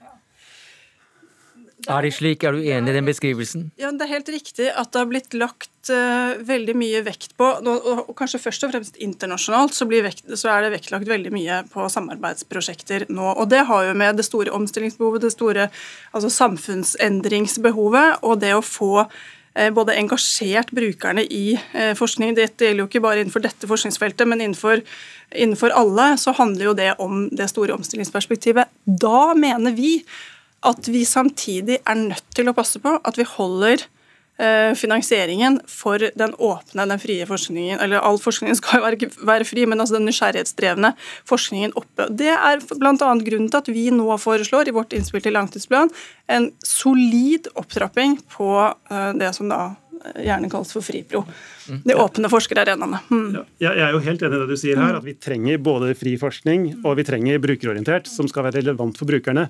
[1.87, 2.43] Er det slik?
[2.43, 3.69] Er du enig i den beskrivelsen?
[3.79, 7.45] Ja, Det er helt riktig at det har blitt lagt uh, veldig mye vekt på
[7.63, 11.87] og, kanskje først og fremst internasjonalt så, vekt, så, er det vektlagt veldig mye på
[11.89, 13.31] samarbeidsprosjekter nå.
[13.31, 15.69] og Det har jo med det store omstillingsbehovet, det store
[16.11, 19.05] altså samfunnsendringsbehovet og det å få
[19.73, 21.57] både engasjert brukerne i
[21.97, 22.35] forskning.
[22.37, 24.79] Dette gjelder jo ikke bare innenfor dette forskningsfeltet, men innenfor,
[25.33, 28.69] innenfor alle så handler jo det om det store omstillingsperspektivet.
[28.85, 29.97] Da mener vi
[30.65, 33.85] at vi samtidig er nødt til å passe på at vi holder
[34.39, 37.79] Eh, finansieringen for den åpne, den frie forskningen.
[37.83, 40.93] Eller all forskningen skal jo være, være fri, men altså den nysgjerrighetsdrevne
[41.27, 42.05] forskningen oppe.
[42.07, 42.93] Det er bl.a.
[42.95, 45.91] grunnen til at vi nå foreslår i vårt innspill til langtidsplan
[46.31, 49.73] en solid opptrapping på eh, det som da
[50.15, 51.23] gjerne kalles for FRIPRO.
[51.85, 52.99] De åpne forskerarenaene.
[53.11, 53.27] Mm.
[53.61, 55.91] Ja, jeg er jo helt enig i det du sier her, at vi trenger både
[55.97, 59.47] fri forskning og vi trenger brukerorientert, som skal være relevant for brukerne.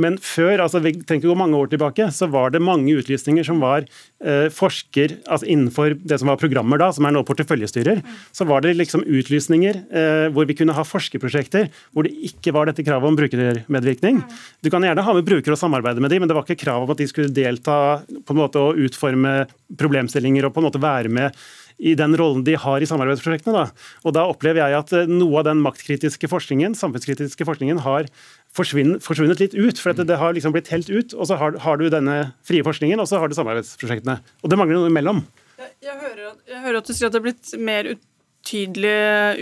[0.00, 3.60] Men før, altså vi tenker gå mange år tilbake, så var det mange utlysninger som
[3.62, 8.02] var eh, forsker altså innenfor det som var programmer da, som er nå porteføljestyrer.
[8.34, 12.70] Så var det liksom utlysninger eh, hvor vi kunne ha forskerprosjekter hvor det ikke var
[12.70, 14.22] dette kravet om brukermedvirkning.
[14.64, 16.86] Du kan gjerne ha med brukere og samarbeide med dem, men det var ikke krav
[16.86, 19.44] om at de skulle delta på en måte og utforme
[19.90, 21.36] problemstillinger og på en måte være med
[21.80, 23.56] i den rollen de har i samarbeidsprosjektene.
[23.56, 23.88] Da.
[24.04, 28.10] Og da opplever jeg at eh, noe av den maktkritiske forskningen, samfunnskritiske forskningen har
[28.56, 29.80] forsvunnet, litt ut.
[29.80, 31.16] For det har liksom blitt helt ut.
[31.16, 34.20] Og så har, har, du denne frie forskningen, og så har du samarbeidsprosjektene.
[34.44, 35.24] Og det mangler noe imellom.
[35.60, 38.96] Jeg, jeg, hører, at, jeg hører, at, du sier at det har blitt mer utydelig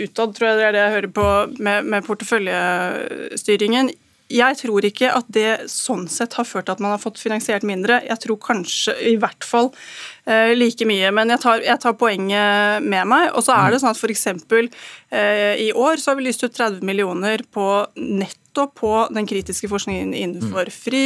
[0.05, 1.27] utad, tror jeg det er det jeg hører på
[1.59, 3.91] med, med porteføljestyringen.
[4.29, 7.65] Jeg tror ikke at det sånn sett har ført til at man har fått finansiert
[7.65, 8.01] mindre.
[8.05, 9.71] Jeg tror kanskje i hvert fall
[10.29, 11.09] eh, like mye.
[11.15, 13.31] Men jeg tar, jeg tar, poenget med meg.
[13.33, 14.27] Og så er det sånn at f.eks.
[15.09, 18.37] Eh, i år så har vi lyst ut 30 millioner på nett
[18.75, 20.71] på den kritiske forskningen innenfor, mm.
[20.71, 21.03] fri,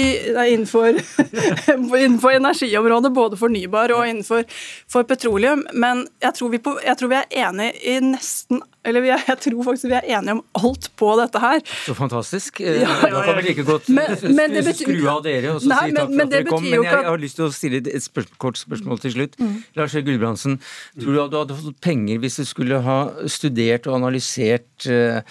[0.54, 0.96] innenfor,
[2.00, 5.66] innenfor energiområdet, både fornybar og innenfor petroleum.
[5.74, 9.64] Men jeg tror, på, jeg tror, vi er enige i nesten eller jeg, jeg, tror
[9.70, 11.62] faktisk vi er enige om alt på dette her.
[11.86, 12.60] Så fantastisk.
[12.64, 13.12] Ja, ja, ja.
[13.14, 15.96] Da kan vi like godt men, men betyr, skru av dere og så nei, si
[15.98, 16.68] takk for at dere kom.
[16.68, 19.40] Men jeg, jeg, har lyst til å stille et spørsmål, kort spørsmål til slutt.
[19.40, 19.56] Mm.
[19.80, 20.60] Lars Gulbrandsen,
[21.00, 23.00] tror du at du hadde fått penger hvis du skulle ha
[23.32, 25.22] studert og analysert uh,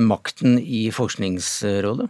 [0.00, 2.08] makten i Forskningsrådet?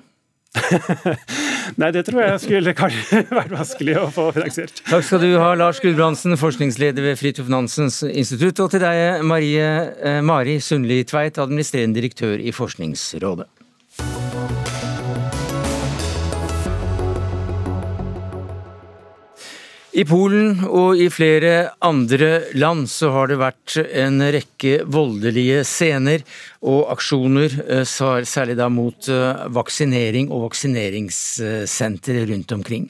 [1.81, 2.75] Nei, det tror jeg skulle
[3.41, 4.83] vært vanskelig å få finansiert.
[4.89, 9.69] Takk skal du ha, Lars Gudbrandsen, forskningsleder ved Fridtjof Nansens institutt, og til deg, Marie,
[10.01, 13.49] eh, Mari Sundli Tveit, administrerende direktør i Forskningsrådet.
[19.95, 26.25] I Polen og i flere andre land så har det vært en rekke voldelige scener
[26.67, 32.89] og aksjoner, eh, særlig da mot eh, vaksinering og vaksineringssentre rundt omkring.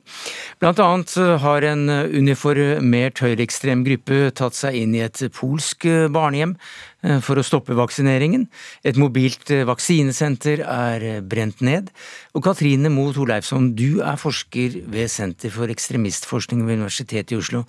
[0.63, 6.57] Blant annet eh, har en uniformert høyreekstrem gruppe tatt seg inn i et polsk barnehjem
[6.57, 6.94] Eh,
[7.25, 8.47] for å stoppe vaksineringen.
[8.87, 11.91] Et mobilt eh, vaksinesenter er eh, brent ned.
[12.33, 17.65] Og Katrine Moe Torleifsson, du er forsker ved Senter for ekstremistforskning ved Universitetet i Oslo.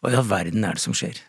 [0.00, 1.20] Hva i all verden er det som skjer?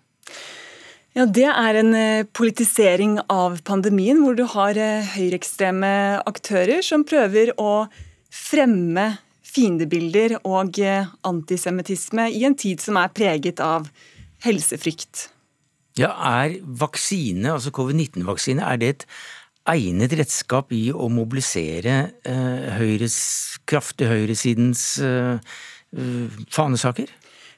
[1.12, 1.92] Ja, Det er en
[2.32, 4.78] politisering av pandemien, hvor du har
[5.12, 7.90] høyreekstreme aktører som prøver å
[8.32, 10.80] fremme fiendebilder og
[11.28, 13.92] antisemittisme i en tid som er preget av
[14.48, 15.28] helsefrykt.
[16.02, 16.12] Ja,
[16.42, 19.08] Er vaksine, altså covid-19-vaksine, er det et
[19.70, 23.18] egnet redskap i å mobilisere eh, høyres,
[23.70, 25.58] kraftig høyresidens eh,
[25.94, 27.12] eh, fanesaker?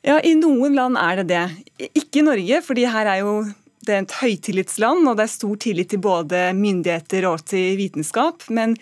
[0.04, 1.92] Ja, i noen land er det det.
[1.96, 3.38] Ikke i Norge, fordi her er jo
[3.84, 8.46] det er et høytillitsland, og det er stor tillit til både myndigheter og til vitenskap.
[8.52, 8.76] Men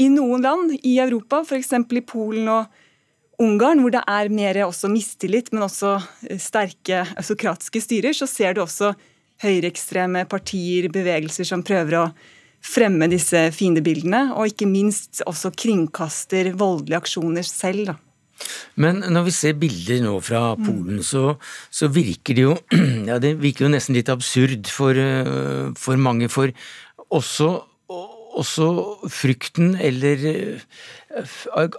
[0.00, 1.72] i noen land i Europa, f.eks.
[1.72, 2.82] i Polen og
[3.42, 5.96] Ungarn, hvor det er mer også mistillit, men også
[6.28, 8.92] eh, sterke autokratiske styrer, så ser du også
[9.42, 12.06] høyreekstreme partier, bevegelser som prøver å
[12.64, 17.90] fremme disse fiendebildene, og ikke minst også kringkaster voldelige aksjoner selv.
[17.90, 17.96] da.
[18.80, 21.36] Men når vi ser bilder nå fra Polen, så,
[21.70, 22.56] så virker det jo
[23.10, 26.30] ja, det virker jo nesten litt absurd for, eh, for mange.
[26.32, 26.50] For
[27.14, 27.50] også
[28.34, 28.68] også
[29.12, 30.60] frykten eller eh,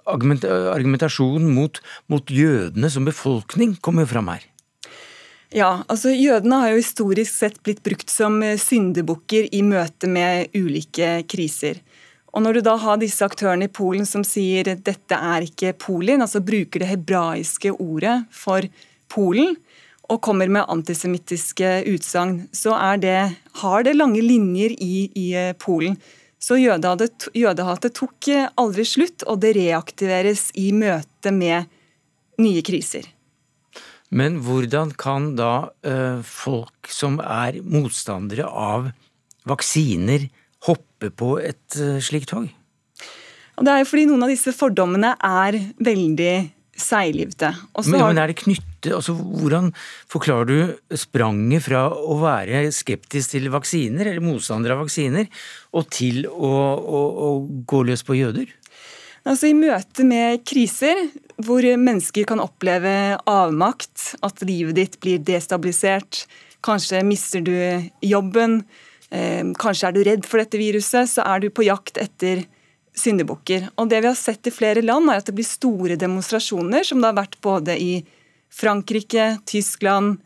[0.08, 1.80] argumentasjonen mot,
[2.12, 4.46] mot jødene som befolkning kommer fram her.
[5.56, 10.56] Ja, altså Jødene har jo historisk sett blitt brukt som eh, syndebukker i møte med
[10.58, 11.80] ulike kriser.
[12.36, 16.26] Og Når du da har disse aktørene i Polen som sier dette er ikke Polen,
[16.26, 18.68] altså bruker det hebraiske ordet for
[19.08, 19.56] Polen,
[20.12, 23.16] og kommer med antisemittiske utsagn, så det,
[23.62, 25.96] har det lange linjer i, i eh, Polen.
[26.46, 31.72] Så jødehatet tok aldri slutt, og det reaktiveres i møte med
[32.38, 33.08] nye kriser.
[34.14, 38.92] Men hvordan kan da uh, folk som er motstandere av
[39.50, 40.28] vaksiner,
[40.70, 42.46] hoppe på et uh, slikt tog?
[43.56, 46.36] Og det er jo fordi noen av disse fordommene er veldig
[46.76, 47.54] seiglivte.
[47.88, 48.92] Men, men, er det knyttet?
[48.94, 49.72] altså, Hvordan
[50.12, 55.30] forklarer du spranget fra å være skeptisk til vaksiner, eller motstander av vaksiner,
[55.76, 57.30] og til å, å, å
[57.68, 58.52] gå løs på jøder?
[59.26, 61.08] Altså, I møte med kriser
[61.42, 66.26] hvor mennesker kan oppleve avmakt, at livet ditt blir destabilisert,
[66.66, 67.56] kanskje mister du
[68.06, 68.62] jobben,
[69.10, 72.46] eh, kanskje er du redd for dette viruset, så er du på jakt etter
[72.96, 73.70] syndebukker.
[73.80, 77.02] Og det vi har sett i flere land, er at det blir store demonstrasjoner, som
[77.02, 77.92] det har vært både i
[78.54, 80.22] Frankrike, Tyskland,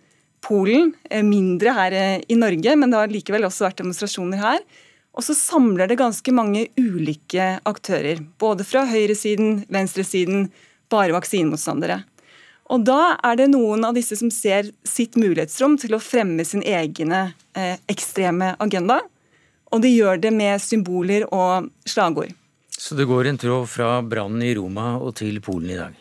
[0.45, 0.93] Polen.
[1.09, 4.63] Eh, mindre her eh, i Norge, men det har likevel også vært demonstrasjoner her.
[5.17, 8.21] Og så samler det ganske mange ulike aktører.
[8.39, 10.47] Både fra høyresiden, venstresiden,
[10.89, 12.03] bare vaksinemotstandere.
[12.69, 16.61] Og da er det noen av disse som ser sitt mulighetsrom til å fremme sin
[16.61, 19.01] egne eh, ekstreme agenda.
[19.73, 22.38] Og de gjør det med symboler og slagord.
[22.79, 25.95] Så det går en tråd fra brannen i Roma og til Polen i dag?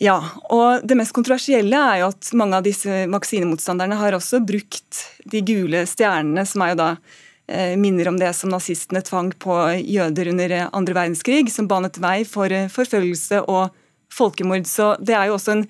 [0.00, 0.16] Ja,
[0.48, 5.42] og det mest kontroversielle er jo at mange av disse vaksinemotstanderne har også brukt de
[5.44, 10.32] gule stjernene, som er jo da eh, minner om det som nazistene tvang på jøder
[10.32, 13.76] under andre verdenskrig, som banet vei for eh, forfølgelse og
[14.16, 14.64] folkemord.
[14.72, 15.66] Så det er jo også en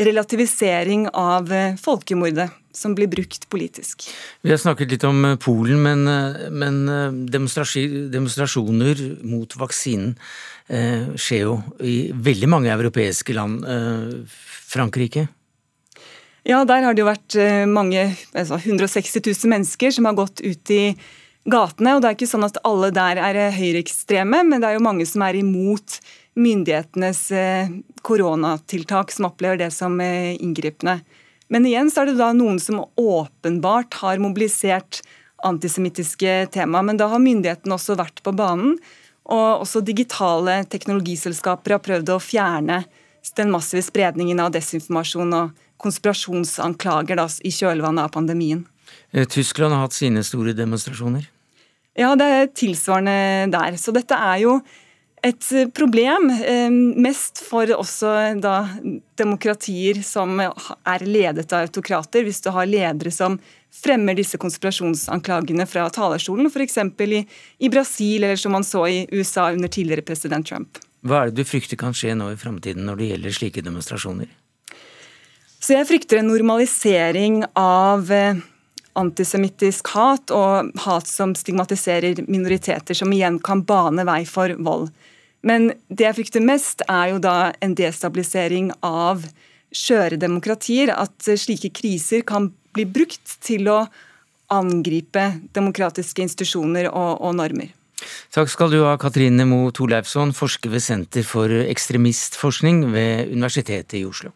[0.00, 4.08] relativisering av eh, folkemordet som blir brukt politisk.
[4.42, 10.14] Vi har snakket litt om eh, Polen, men, eh, men eh, demonstrasjoner mot vaksinen
[10.68, 13.64] eh, skjer jo i veldig mange europeiske land.
[13.64, 14.36] Eh,
[14.74, 15.28] Frankrike?
[16.44, 17.36] Ja, der har det jo vært
[17.72, 18.02] mange,
[18.36, 20.82] altså 160 000 mennesker som har gått ut i
[21.48, 21.94] gatene.
[21.94, 25.06] og Det er ikke sånn at alle der er høyreekstreme, men det er jo mange
[25.08, 26.02] som er imot
[26.36, 27.22] myndighetenes
[28.04, 30.98] koronatiltak, som opplever det som inngripende.
[31.52, 35.02] Men igjen så er det da noen som åpenbart har mobilisert
[35.44, 36.82] antisemittiske tema.
[36.82, 38.78] Men da har myndighetene også vært på banen.
[39.24, 42.82] Og også digitale teknologiselskaper har prøvd å fjerne
[43.38, 48.64] den massive spredningen av desinformasjon og konspirasjonsanklager da, i kjølvannet av pandemien.
[49.12, 51.24] Eh, Tyskland har hatt sine store demonstrasjoner?
[51.96, 53.78] Ja, det er tilsvarende der.
[53.80, 54.58] Så dette er jo
[55.24, 56.70] et problem, eh,
[57.00, 58.10] mest for også
[58.44, 58.68] da
[59.16, 62.26] demokratier som er ledet av autokrater.
[62.26, 63.38] Hvis du har ledere som
[63.74, 66.78] fremmer disse konspirasjonsanklagene fra talerstolen, f.eks.
[67.00, 67.24] I,
[67.58, 70.78] i Brasil, eller som man så i USA under tidligere president Trump.
[71.04, 74.28] Hva er det du frykter kan skje nå i framtiden når det gjelder slike demonstrasjoner?
[75.64, 78.40] Så Jeg frykter en normalisering av eh,
[79.00, 84.90] antisemittisk hat og hat som stigmatiserer minoriteter, som igjen kan bane vei for vold.
[85.44, 89.26] Men det jeg frykter mest, er jo da en destabilisering av
[89.74, 90.92] skjøre demokratier.
[90.94, 93.84] At slike kriser kan bli brukt til å
[94.54, 97.72] angripe demokratiske institusjoner og, og normer.
[98.34, 104.04] Takk skal du ha, Katrine Mo Torleifsson, forsker ved Senter for ekstremistforskning ved Universitetet i
[104.08, 104.34] Oslo.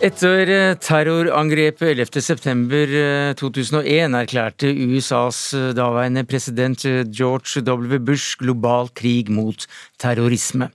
[0.00, 7.98] Etter eh, terrorangrepet 11.9.2001 eh, erklærte USAs eh, daværende president George W.
[8.00, 9.66] Bush global krig mot
[10.00, 10.70] terrorisme.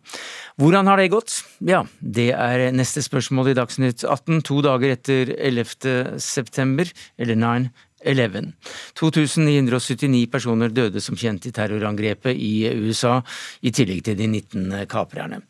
[0.61, 1.39] Hvordan har det gått?
[1.57, 7.73] Ja, det er neste spørsmål i Dagsnytt 18, to dager etter 11.9., eller 9
[8.05, 8.51] 11.
[8.97, 13.19] 2979 personer døde som kjent i terrorangrepet i USA,
[13.65, 15.41] i tillegg til de 19 kaprerne.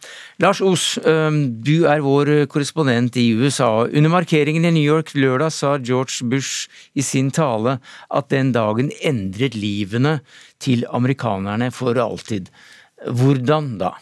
[0.44, 3.86] Lars Os, du er vår korrespondent i USA.
[3.86, 7.78] Under markeringen i New York lørdag sa George Bush i sin tale
[8.10, 10.20] at den dagen endret livene
[10.64, 12.52] til amerikanerne for alltid.
[13.06, 13.96] Hvordan da?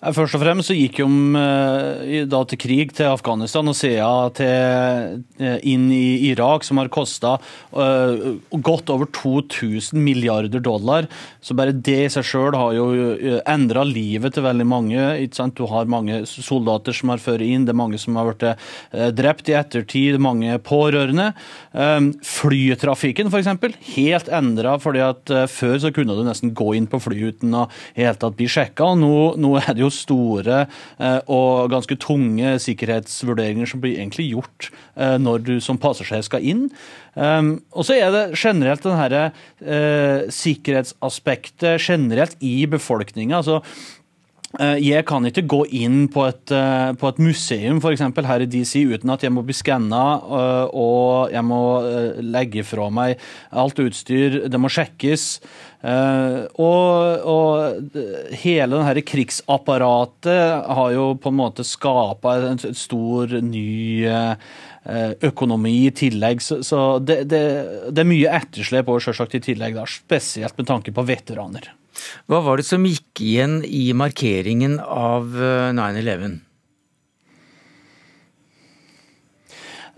[0.00, 5.18] Først og fremst så gikk de eh, da til krig til Afghanistan og siden til,
[5.36, 7.36] eh, inn i Irak, som har kosta
[7.70, 11.06] godt over 2000 milliarder dollar.
[11.44, 12.86] Så bare det i seg sjøl har jo
[13.48, 15.04] endra livet til veldig mange.
[15.56, 19.50] Du har mange soldater som har ført inn, det er mange som har blitt drept
[19.52, 21.30] i ettertid, mange pårørende.
[21.72, 23.50] Um, flytrafikken f.eks.
[23.94, 27.68] helt endra, fordi at før så kunne du nesten gå inn på fly uten å
[27.98, 28.94] helt tatt bli sjekka.
[28.98, 30.64] Nå, nå er det jo store
[30.98, 36.44] eh, og ganske tunge sikkerhetsvurderinger som blir egentlig gjort eh, når du som passasjer skal
[36.46, 36.68] inn.
[37.14, 39.14] Um, og så er det generelt den her,
[39.66, 43.40] uh, sikkerhetsaspektet generelt i befolkninga.
[43.40, 43.58] Altså,
[44.58, 48.48] jeg kan ikke gå inn på et, eh, på et museum for eksempel, her i
[48.50, 51.62] DC uten at jeg må bli skanna eh, og jeg må
[52.18, 53.20] legge fra meg
[53.54, 54.50] alt utstyr.
[54.50, 55.40] Det må sjekkes.
[55.80, 57.94] Og, og
[58.42, 64.04] hele dette krigsapparatet har jo på en måte skapa en stor, ny
[65.24, 66.44] økonomi i tillegg.
[66.44, 67.44] Så, så det, det,
[67.88, 71.70] det, er mye etterslep og selvsagt i tillegg, da, spesielt med tanke på veteraner.
[72.30, 75.34] Hva var det som gikk igjen i markeringen av
[75.76, 76.40] 9-11?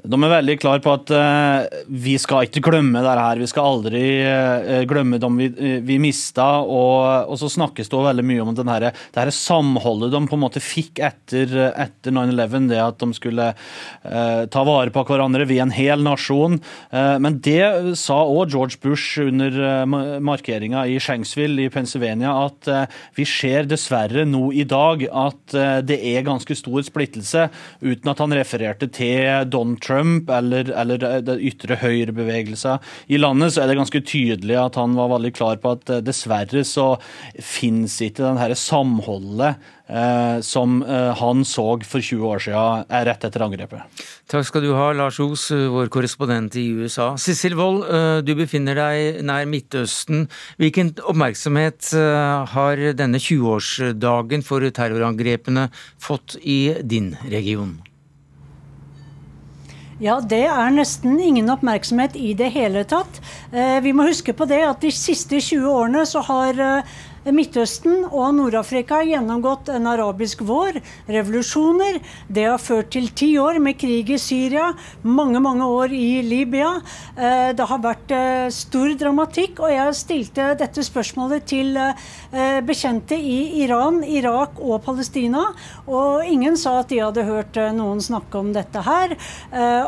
[0.02, 3.38] De er veldig klar på at uh, vi skal ikke glemme det her.
[3.38, 6.46] Vi skal aldri uh, glemme dem vi, uh, vi mista.
[6.64, 10.42] Og, og, så snakkes det veldig mye om denne, det her samholdet de på en
[10.42, 12.66] måte fikk etter, etter 9-11.
[12.72, 13.48] Det at de skulle
[14.02, 16.58] ta vare på hverandre, vi er en hel nasjon.
[16.92, 19.84] men det sa òg George Bush under
[20.22, 22.70] markeringa i Shanksville i Pennsylvania, at
[23.18, 27.48] vi ser dessverre nå i dag at det er ganske stor splittelse,
[27.82, 32.80] uten at han refererte til Don Trump Trump eller, eller det ytre høyre-bevegelser
[33.12, 36.02] i landet, så er det ganske tydelig at han var veldig klar på at eh,
[36.04, 36.94] dessverre så
[37.38, 43.28] finnes ikke den her samholdet eh, som eh, han så for 20 år siden rett
[43.28, 44.02] etter angrepet.
[44.32, 47.12] Takk skal du ha, Lars Os, vår korrespondent i USA.
[47.20, 50.26] Sissel Wold, eh, du befinner deg nær Midtøsten.
[50.62, 55.68] Hvilken oppmerksomhet har denne 20-årsdagen for terrorangrepene
[56.00, 57.80] fått i din region?
[60.02, 63.20] Ja, det er nesten ingen oppmerksomhet i det hele tatt.
[63.54, 68.02] Eh, vi må huske på det at de siste 20 årene så har eh, Midtøsten
[68.08, 72.00] og Nord-Afrika har gjennomgått en arabisk vår, revolusjoner.
[72.26, 74.72] Det har ført til ti år med krig i Syria,
[75.06, 76.72] mange mange år i Libya.
[77.14, 83.14] Eh, det har vært eh, stor dramatikk, og jeg stilte dette spørsmålet til eh, bekjente
[83.14, 85.44] i Iran, Irak og Palestina.
[85.86, 89.14] Og ingen sa at de hadde hørt noen snakke om dette her.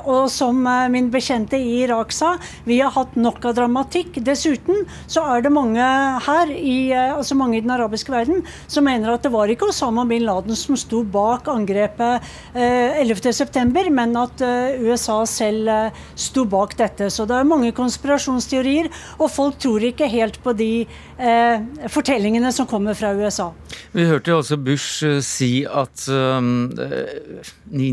[0.04, 0.58] Og som
[0.92, 2.34] min bekjente i Irak sa,
[2.68, 4.20] vi har hatt nok av dramatikk.
[4.26, 5.86] Dessuten så er det mange
[6.26, 6.76] her i
[7.24, 10.56] altså mange i den arabiske verden, som mener at det var ikke Osama bin Laden
[10.58, 17.10] som sto bak angrepet eh, 11.9, men at eh, USA selv eh, sto bak dette.
[17.12, 22.68] Så det er mange konspirasjonsteorier, og folk tror ikke helt på de eh, fortellingene som
[22.70, 23.50] kommer fra USA.
[23.94, 27.88] Vi hørte jo også Bush si at um, 9.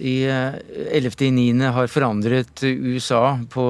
[0.00, 0.56] i uh,
[0.92, 1.64] 11.9.
[1.76, 3.64] har forandret USA på,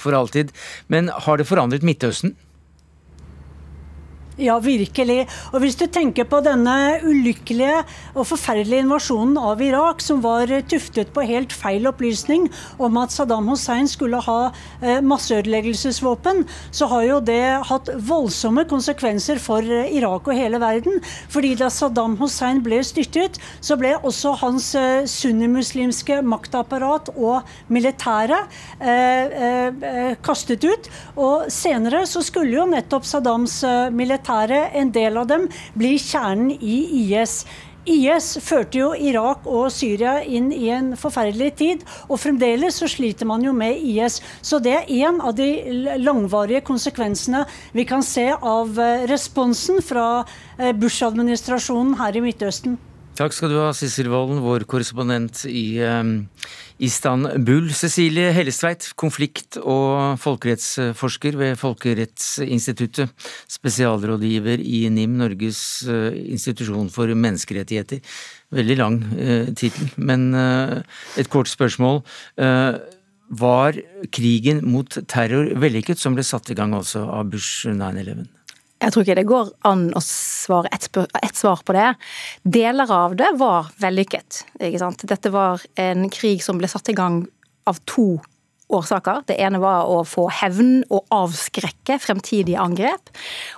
[0.00, 0.52] for alltid.
[0.92, 2.34] Men har det forandret Midtøsten?
[4.40, 5.26] Ja, virkelig.
[5.52, 6.72] Og hvis du tenker på denne
[7.04, 7.82] ulykkelige
[8.14, 12.46] og forferdelige invasjonen av Irak, som var tuftet på helt feil opplysning
[12.80, 14.38] om at Saddam Hussein skulle ha
[14.80, 20.96] eh, masseødeleggelsesvåpen, så har jo det hatt voldsomme konsekvenser for eh, Irak og hele verden.
[21.28, 28.40] Fordi da Saddam Hussein ble styrtet, så ble også hans eh, sunnimuslimske maktapparat og militære
[28.80, 30.90] eh, kastet ut.
[31.20, 33.60] Og senere så skulle jo nettopp Saddams
[33.92, 37.44] militære militære, en del av dem, blir kjernen i IS.
[37.84, 43.26] IS førte jo Irak og Syria inn i en forferdelig tid, og fremdeles så sliter
[43.26, 44.20] man jo med IS.
[44.40, 50.24] Så det er en av de langvarige konsekvensene vi kan se av eh, responsen fra
[50.58, 52.78] eh, Bush-administrasjonen her i Midtøsten.
[53.18, 56.14] Takk skal du ha, Sissel Wolden, vår korrespondent i um,
[56.82, 57.70] Istanbul.
[57.70, 63.12] Cecilie Hellestveit, konflikt- og folkerettsforsker ved Folkerettsinstituttet.
[63.50, 68.02] Spesialrådgiver i NIM, Norges uh, institusjon for menneskerettigheter.
[68.52, 70.82] Veldig lang eh, tittel, men eh,
[71.16, 72.02] et kort spørsmål.
[73.32, 73.78] var
[74.12, 78.26] krigen mot terror vellykket, som ble satt i gang også av Bush 9-11?
[78.82, 81.92] Jeg tror ikke det går an å svare ett et svar på det.
[82.42, 84.42] Deler av det var vellykket.
[84.58, 87.22] Dette var en krig som ble satt i gang
[87.70, 88.18] av to
[88.72, 89.22] årsaker.
[89.28, 93.12] Det ene var å få hevn og avskrekke fremtidige angrep.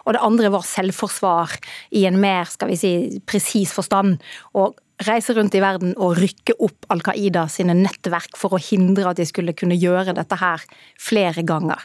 [0.04, 1.56] Og det andre var selvforsvar
[1.94, 2.94] i en mer skal vi si,
[3.26, 4.18] presis forstand.
[4.58, 9.08] Og reise rundt i verden og rykke opp Al Qaida sine nettverk for å hindre
[9.10, 10.62] at de skulle kunne gjøre dette her
[11.00, 11.82] flere ganger.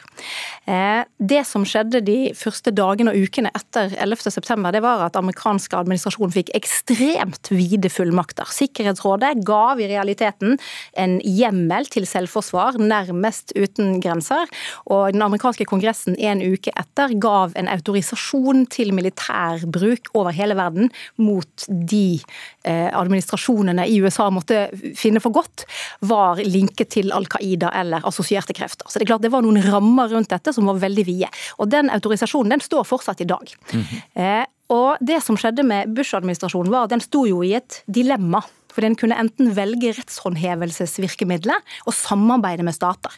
[0.70, 5.74] Eh, det som skjedde de første dagene og ukene etter 11.9, det var at amerikanske
[5.80, 8.46] administrasjon fikk ekstremt vide fullmakter.
[8.54, 10.56] Sikkerhetsrådet gav i realiteten
[10.94, 14.46] en hjemmel til selvforsvar nærmest uten grenser,
[14.86, 20.90] og den amerikanske kongressen en uke etter gav en autorisasjon til militærbruk over hele verden
[21.18, 22.20] mot de
[22.64, 25.66] eh, administrasjonene i USA måtte finne for godt,
[26.06, 28.88] var linket til Al Qaida eller assosierte krefter.
[28.88, 31.30] Så Det er klart det var noen rammer rundt dette som var veldig vide.
[31.58, 33.54] Og Den autorisasjonen den står fortsatt i dag.
[33.72, 34.46] Mm -hmm.
[34.70, 38.42] Og det som skjedde med Bush-administrasjonen, var at den sto jo i et dilemma.
[38.70, 43.10] For den kunne enten velge rettshåndhevelsesvirkemidlet og samarbeide med stater.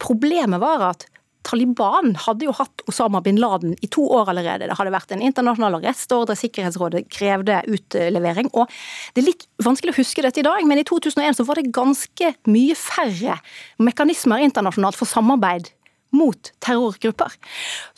[0.00, 1.06] Problemet var at
[1.48, 4.68] Taliban hadde jo hatt Osama bin Laden i to år allerede.
[4.68, 8.50] Det hadde vært en internasjonal arrestordre, Sikkerhetsrådet krevde utlevering.
[8.52, 8.68] og
[9.14, 11.72] Det er litt vanskelig å huske dette i dag, men i 2001 så var det
[11.72, 13.38] ganske mye færre
[13.80, 15.72] mekanismer internasjonalt for samarbeid
[16.16, 17.34] mot terrorgrupper.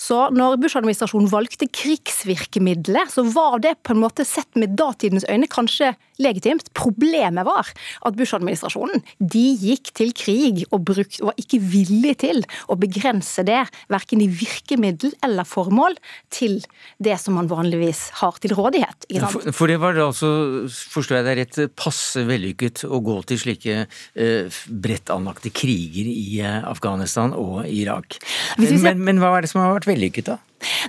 [0.00, 5.48] Så når Bush-administrasjonen valgte krigsvirkemidlet, så var det på en måte sett med datidens øyne
[5.50, 6.68] kanskje legitimt.
[6.76, 7.70] Problemet var
[8.06, 13.62] at Bush-administrasjonen de gikk til krig og bruk, var ikke villig til å begrense det,
[13.92, 15.96] verken i virkemiddel eller formål,
[16.32, 16.60] til
[17.02, 19.08] det som man vanligvis har til rådighet.
[19.30, 20.30] For, for, det var det altså,
[20.68, 26.40] forstår jeg det rett, passe vellykket å gå til slike eh, bredt anlagte kriger i
[26.44, 27.99] eh, Afghanistan og Irak?
[28.00, 28.20] Sak.
[28.58, 30.38] Men, men, hva er det som har vært vellykket, da?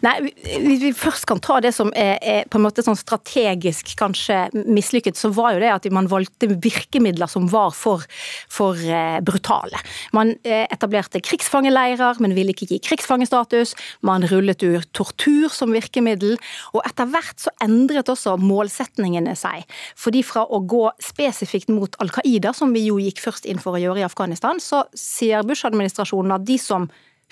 [0.03, 0.15] Nei,
[0.61, 4.43] Hvis vi først kan ta det som er, er på en måte sånn strategisk kanskje
[4.67, 8.03] mislykket, så var jo det at man valgte virkemidler som var for,
[8.51, 9.79] for eh, brutale.
[10.15, 13.75] Man eh, etablerte krigsfangeleirer, men ville ikke gi krigsfangestatus.
[14.07, 16.37] Man rullet ut tortur som virkemiddel.
[16.75, 19.63] Og etter hvert så endret også målsetningene seg.
[19.99, 23.77] Fordi fra å gå spesifikt mot Al Qaida, som vi jo gikk først inn for
[23.77, 26.89] å gjøre i Afghanistan, så sier Bush-administrasjonen at de som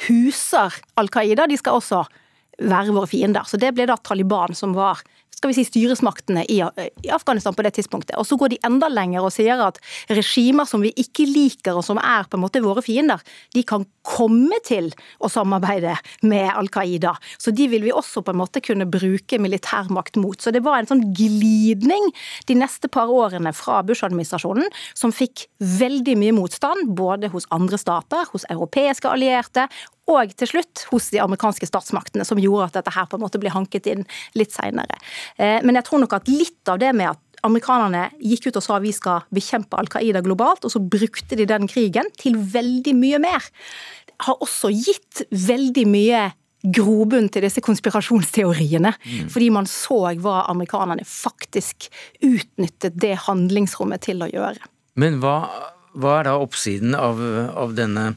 [0.08, 2.06] huser Al Qaida, de skal også
[2.60, 3.48] være våre fiender.
[3.48, 5.02] Så det ble da Taliban som var
[5.40, 6.60] skal vi si, styresmaktene i,
[7.12, 8.18] Afghanistan på det tidspunktet.
[8.20, 9.80] Og så går de enda lenger og sier at
[10.12, 13.24] regimer som vi ikke liker og som er på en måte våre fiender,
[13.56, 14.90] de kan komme til
[15.24, 15.96] å samarbeide
[16.28, 17.14] med Al Qaida.
[17.40, 20.40] Så de vil vi også på en måte kunne bruke militærmakt mot.
[20.42, 22.10] Så det var en sånn glidning
[22.50, 24.68] de neste par årene fra Bush-administrasjonen
[24.98, 25.48] som fikk
[25.80, 29.70] veldig mye motstand, både hos andre stater, hos europeiske allierte
[30.10, 33.42] og til slutt hos de amerikanske statsmaktene, som gjorde at dette her på en måte
[33.42, 34.06] ble hanket inn
[34.38, 34.98] litt seinere.
[35.38, 38.66] Eh, men jeg tror nok at litt av det med at amerikanerne gikk ut og
[38.66, 42.96] sa vi skal bekjempe Al Qaida globalt, og så brukte de den krigen til veldig
[43.00, 43.48] mye mer,
[44.26, 46.28] har også gitt veldig mye
[46.76, 48.92] grobunn til disse konspirasjonsteoriene.
[48.92, 49.28] Mm.
[49.32, 51.88] Fordi man så hva amerikanerne faktisk
[52.20, 54.68] utnyttet det handlingsrommet til å gjøre.
[55.00, 55.38] Men hva
[55.98, 57.20] hva er da oppsiden av,
[57.58, 58.12] av denne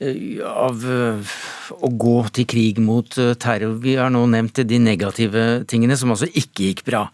[0.00, 1.34] eh, av eh,
[1.74, 3.78] å gå til krig mot eh, terror?
[3.84, 7.06] Vi har nå nevnt de negative tingene, som altså ikke gikk bra.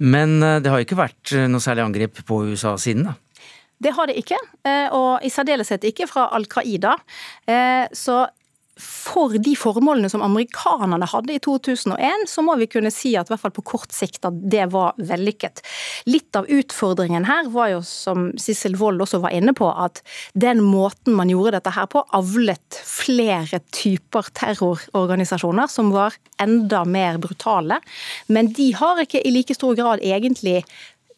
[0.00, 3.18] Men det har ikke vært noe særlig angrep på USA siden, da?
[3.80, 4.36] Det har det ikke,
[4.96, 6.94] og i særdeleshet ikke fra Al Qaida.
[7.96, 8.16] Så
[8.80, 13.34] for de formålene som amerikanerne hadde i 2001, så må vi kunne si at i
[13.34, 15.62] hvert fall på kort sikt at det var vellykket.
[16.10, 20.02] Litt av utfordringen her var jo, som Sissel Wold også var inne på, at
[20.32, 27.20] den måten man gjorde dette her på, avlet flere typer terrororganisasjoner som var enda mer
[27.22, 27.80] brutale.
[28.28, 30.62] Men de har ikke i like stor grad egentlig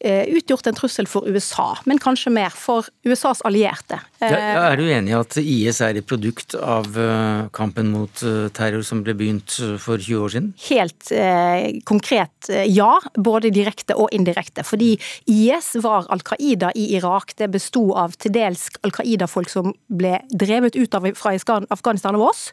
[0.03, 3.99] utgjort en trussel for USA, men kanskje mer for USAs allierte.
[4.19, 4.39] Ja,
[4.69, 8.83] er du enig i at IS er et produkt av eh, kampen mot eh, terror
[8.85, 10.51] som ble begynt for 20 år siden?
[10.67, 14.65] Helt eh, konkret ja, både direkte og indirekte.
[14.67, 14.93] Fordi
[15.31, 17.35] IS var Al Qaida i Irak.
[17.39, 21.35] Det besto av til dels Al Qaida-folk som ble drevet ut av, fra
[21.73, 22.45] Afghanistan av oss.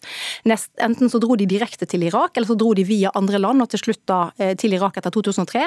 [0.49, 3.63] Nest, enten så dro de direkte til Irak, eller så dro de via andre land,
[3.63, 4.21] og til slutt da
[4.61, 5.67] til Irak etter 2003.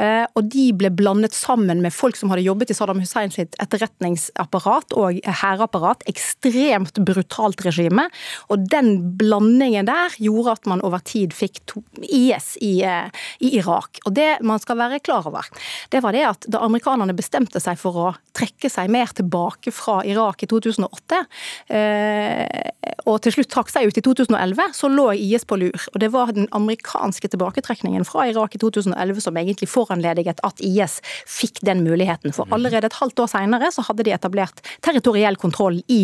[0.00, 3.30] Eh, og de ble blandet blandet sammen med folk som hadde jobbet i Saddam Hussein
[3.30, 6.02] sitt etterretningsapparat og hærapparat.
[6.08, 8.08] Ekstremt brutalt regime.
[8.48, 11.60] Og den blandingen der gjorde at man over tid fikk
[12.02, 13.10] IS i, eh,
[13.40, 14.00] i Irak.
[14.06, 15.44] Og det man skal være klar over,
[15.90, 20.00] det var det at da amerikanerne bestemte seg for å trekke seg mer tilbake fra
[20.04, 21.26] Irak i 2008,
[21.68, 22.70] eh,
[23.06, 25.88] og til slutt trakk seg ut i 2011, så lå IS på lur.
[25.92, 31.00] Og det var den amerikanske tilbaketrekningen fra Irak i 2011 som egentlig foranlediget at IS
[31.28, 32.34] fikk den muligheten.
[32.36, 36.02] For allerede et halvt år seinere så hadde de etablert territoriell kontroll i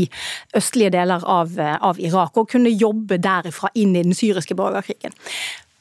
[0.57, 5.15] østlige deler av, av Irak, og kunne jobbe derifra inn i den syriske borgerkrigen.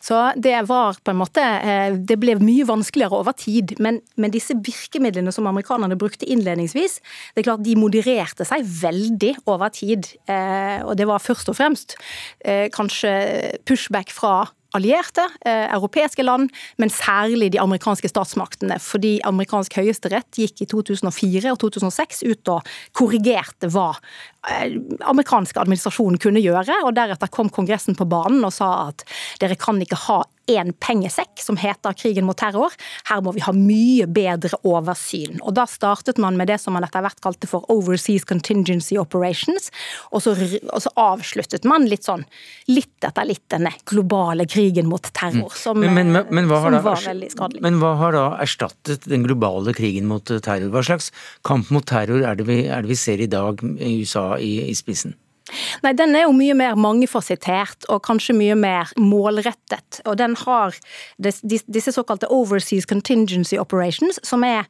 [0.05, 3.73] Så det var på en måte eh, Det ble mye vanskeligere over tid.
[3.81, 6.99] Men, men, disse virkemidlene som amerikanerne brukte innledningsvis,
[7.33, 10.11] det er klart de modererte seg veldig over tid.
[10.29, 11.97] Eh, og det var først og fremst
[12.45, 13.15] eh, kanskje
[13.65, 14.43] pushback fra
[14.75, 18.79] allierte, eh, europeiske land, men særlig de amerikanske statsmaktene.
[18.81, 23.93] Fordi amerikansk høyesterett gikk i 2004 og 2006 ut og korrigerte hva
[24.49, 26.83] eh, amerikanske administrasjonen kunne gjøre.
[26.83, 29.05] og Deretter kom Kongressen på banen og sa at
[29.41, 32.73] dere kan ikke ha én pengesekk som heter krigen mot terror.
[33.09, 35.39] Her må vi ha mye bedre oversyn.
[35.41, 39.71] Og Da startet man med det som man etter hvert kalte for Overseas Contingency Operations,
[40.11, 42.25] og så, og så avsluttet man litt sånn,
[42.67, 45.57] litt etter litt, denne globale krigen mot terror, mm.
[45.57, 47.65] som, men, men, men, som da, var veldig skadelig.
[47.65, 50.69] Men hva har da erstattet den globale krigen mot terror?
[50.73, 51.11] Hva slags
[51.47, 54.57] kamp mot terror er det vi, er det vi ser i dag, i USA i,
[54.69, 55.15] i spissen?
[55.83, 59.99] Nei, Den er jo mye mer mangefasettert og kanskje mye mer målrettet.
[60.09, 60.73] Og den har
[61.21, 64.65] disse såkalte Overseas Contingency Operations, som er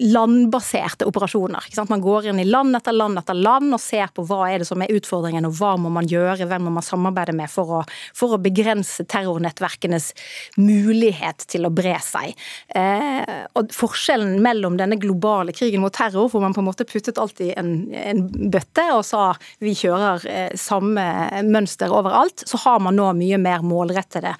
[0.00, 1.68] landbaserte operasjoner.
[1.90, 4.68] Man går inn i land etter land etter land og ser på hva er det
[4.70, 7.82] som er utfordringen, og hva må man gjøre, hvem må man samarbeide med for å,
[8.16, 10.12] for å begrense terrornettverkenes
[10.60, 12.32] mulighet til å bre seg.
[12.76, 17.20] Eh, og Forskjellen mellom denne globale krigen mot terror, hvor man på en måte puttet
[17.20, 19.24] alt i en, en bøtte og sa
[19.58, 21.04] vi kjører eh, samme
[21.46, 24.36] mønster overalt, så har man nå mye mer målrettede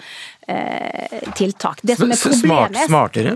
[1.37, 1.79] tiltak.
[1.85, 3.35] Det som er Smart, smartere?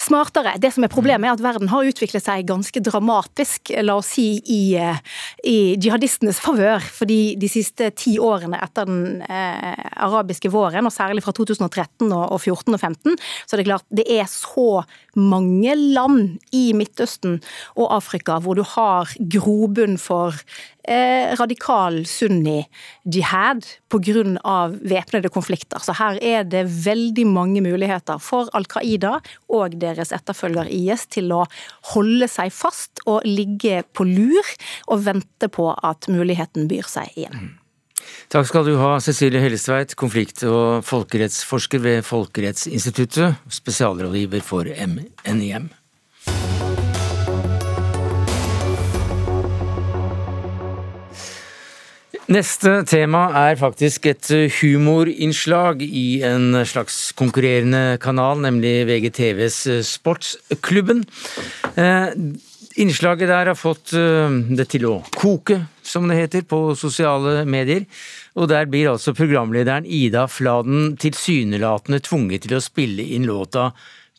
[0.00, 0.54] Smartere.
[0.60, 4.26] Det som er problemet er at verden har utviklet seg ganske dramatisk, la oss si
[4.52, 4.98] i, eh,
[5.44, 6.82] i jihadistenes favør.
[6.82, 12.26] Fordi de siste ti årene etter den eh, arabiske våren, og særlig fra 2013 og,
[12.32, 14.84] og 14 og 15, så er det klart det er så
[15.16, 17.40] mange land i Midtøsten
[17.76, 20.36] og Afrika hvor du har grobunn for
[20.88, 24.72] eh, radikal sunni-jihad pga.
[24.82, 25.78] væpnede konflikter.
[25.78, 29.18] Så her er det veldig mange muligheter for Al Qaida
[29.52, 31.44] og deres etterfølger IS til å
[31.94, 34.54] holde seg fast og ligge på lur
[34.88, 37.36] og vente på at muligheten byr seg igjen.
[37.48, 37.58] Mm.
[38.32, 45.68] Takk skal du ha, Cecilie Hellestveit, konflikt- og folkerettsforsker ved Folkerettsinstituttet, spesialrådgiver for NIM.
[52.32, 54.28] Neste tema er faktisk et
[54.60, 59.58] humorinnslag i en slags konkurrerende kanal, nemlig VGTVs
[59.88, 61.02] Sportsklubben.
[61.76, 62.14] Eh,
[62.80, 67.84] innslaget der har fått eh, det til å koke, som det heter, på sosiale medier.
[68.38, 73.72] Og der blir altså programlederen Ida Fladen tilsynelatende tvunget til å spille inn låta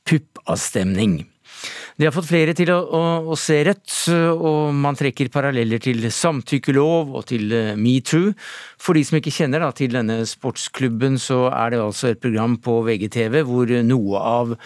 [0.06, 1.24] Puppavstemning.
[1.98, 3.02] Det har fått flere til å, å,
[3.34, 3.92] å, se rødt,
[4.34, 8.34] og man trekker paralleller til samtykkelov og til eh, metoo.
[8.82, 12.58] For de som ikke kjenner da, til denne sportsklubben, så er det altså et program
[12.64, 14.58] på VGTV hvor noe av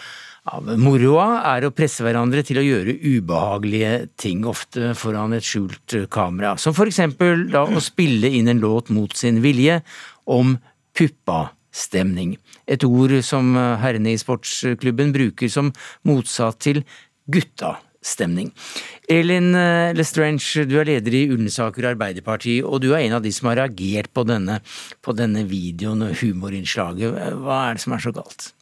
[0.48, 5.96] av moroa er å presse hverandre til å gjøre ubehagelige ting, ofte foran et skjult
[6.12, 6.54] kamera.
[6.60, 9.80] Som for eksempel da å spille inn en låt mot sin vilje
[10.24, 10.56] om
[10.96, 12.36] puppastemning.
[12.68, 15.72] Et ord som herrene i sportsklubben bruker som
[16.08, 16.82] motsatt til
[17.32, 18.50] gutta stemning.
[19.10, 23.32] Elin eh, Lestrange, du er leder i Ullensaker Arbeiderparti, og du er en av de
[23.34, 24.60] som har reagert på denne,
[25.04, 27.18] på denne videoen og humorinnslaget.
[27.42, 28.52] Hva er det som er så galt?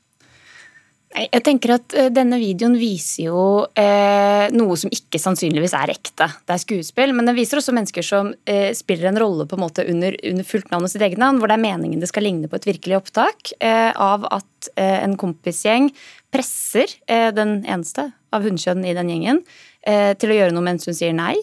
[1.17, 3.43] Jeg tenker at eh, Denne videoen viser jo
[3.79, 6.29] eh, noe som ikke sannsynligvis er ekte.
[6.45, 9.65] Det er skuespill, men den viser også mennesker som eh, spiller en rolle på en
[9.65, 12.27] måte under, under fullt navn og sitt eget navn, hvor det er meningen det skal
[12.27, 15.89] ligne på et virkelig opptak eh, av at eh, en kompisgjeng
[16.35, 19.43] presser eh, den eneste av hunnkjønn i den gjengen
[19.87, 21.37] til å gjøre noe mens hun sier nei.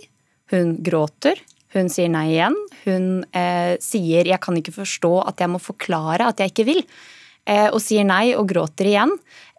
[0.52, 1.40] Hun gråter.
[1.72, 2.58] Hun sier nei igjen.
[2.84, 3.06] Hun
[3.80, 6.84] sier 'jeg kan ikke forstå at jeg må forklare at jeg ikke vil'
[7.44, 9.12] og sier nei og gråter igjen.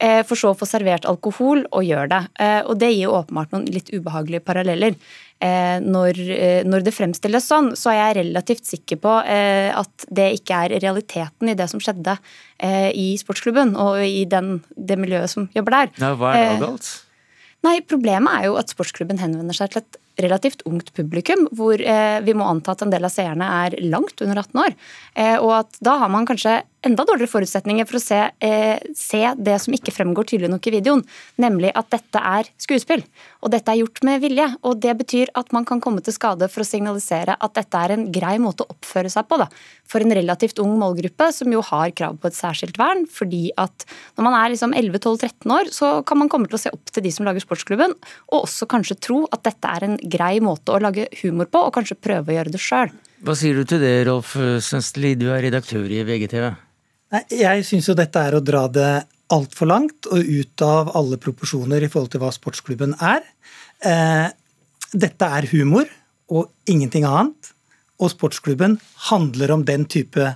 [0.03, 2.21] Eh, for så å få servert alkohol og gjør det.
[2.43, 4.97] Eh, og det gir åpenbart noen litt ubehagelige paralleller.
[5.45, 6.19] Eh, når,
[6.67, 11.51] når, det fremstilles sånn, så er jeg relativt sikker på at det ikke er realiteten
[11.51, 12.17] i det som skjedde
[12.97, 15.93] i sportsklubben og i den, det miljøet som jobber der.
[16.01, 16.89] Ja, hva er det galt?
[17.67, 22.21] Nei, Problemet er jo at sportsklubben henvender seg til et relativt ungt publikum, hvor eh,
[22.25, 24.77] vi må anta at en del av seerne er langt under 18 år.
[25.15, 29.23] Eh, og at da har man kanskje enda dårligere forutsetninger for å se, eh, se,
[29.41, 31.05] det som ikke fremgår tydelig nok i videoen,
[31.41, 33.05] nemlig at dette er skuespill.
[33.43, 34.47] Og dette er gjort med vilje.
[34.63, 37.95] Og det betyr at man kan komme til skade for å signalisere at dette er
[37.95, 39.49] en grei måte å oppføre seg på da,
[39.89, 43.07] for en relativt ung målgruppe som jo har krav på et særskilt vern.
[43.07, 43.85] fordi at
[44.17, 47.03] når man er liksom 11-12-13 år, så kan man komme til å se opp til
[47.03, 47.95] de som lager sportsklubben,
[48.33, 51.75] og også kanskje tro at dette er en grei måte å lage humor på, og
[51.75, 52.93] kanskje prøve å gjøre det sjøl.
[53.25, 56.51] Hva sier du til det, Rolf Sønstli, du er redaktør i VGTV?
[57.15, 58.93] Nei, jeg syns jo dette er å dra det
[59.33, 63.25] altfor langt og ut av alle proporsjoner i forhold til hva sportsklubben er.
[63.85, 64.29] Eh,
[64.93, 65.89] dette er humor
[66.35, 67.53] og ingenting annet.
[68.03, 68.79] Og sportsklubben
[69.09, 70.35] handler om den type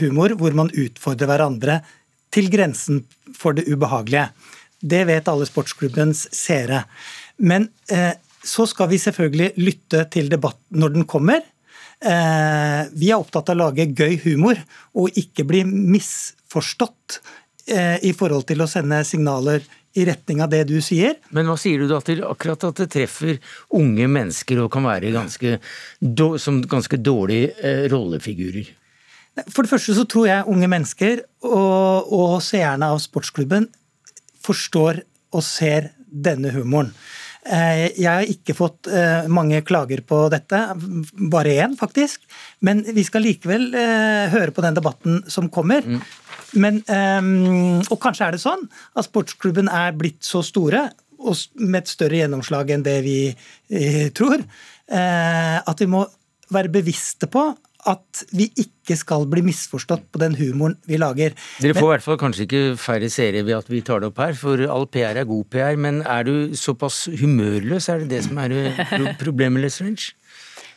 [0.00, 1.82] humor hvor man utfordrer hverandre
[2.32, 3.04] til grensen
[3.36, 4.30] for det ubehagelige.
[4.82, 6.82] Det vet alle sportsklubbens seere.
[7.38, 11.42] Men eh, så skal vi selvfølgelig lytte til debatten når den kommer.
[12.02, 14.58] Eh, vi er opptatt av å lage gøy humor
[14.98, 17.20] og ikke bli misforstått
[17.70, 19.62] eh, i forhold til å sende signaler
[19.94, 21.18] i retning av det du sier.
[21.36, 23.38] Men hva sier du da til akkurat at det treffer
[23.76, 25.58] unge mennesker og kan være ganske,
[26.42, 28.72] som ganske dårlige eh, rollefigurer?
[29.48, 33.70] For det første så tror jeg unge mennesker og, og seerne av sportsklubben
[34.42, 36.90] forstår og ser denne humoren.
[37.42, 40.60] Eh, jeg har ikke fått eh, mange klager på dette,
[41.32, 42.22] bare én faktisk.
[42.62, 45.82] Men vi skal likevel eh, høre på den debatten som kommer.
[45.82, 46.02] Mm.
[46.52, 46.82] Men,
[47.88, 50.82] og kanskje er det sånn at sportsklubben er blitt så store,
[51.16, 53.14] og med et større gjennomslag enn det vi
[54.12, 54.42] tror,
[54.92, 56.02] at vi må
[56.52, 57.46] være bevisste på
[57.88, 61.34] at vi ikke skal bli misforstått på den humoren vi lager.
[61.62, 64.22] Dere får i hvert fall kanskje ikke færre seere ved at vi tar det opp
[64.22, 65.78] her, for all PR er god PR.
[65.80, 70.14] Men er du såpass humørløs, er det det som er problemet, Lestrange?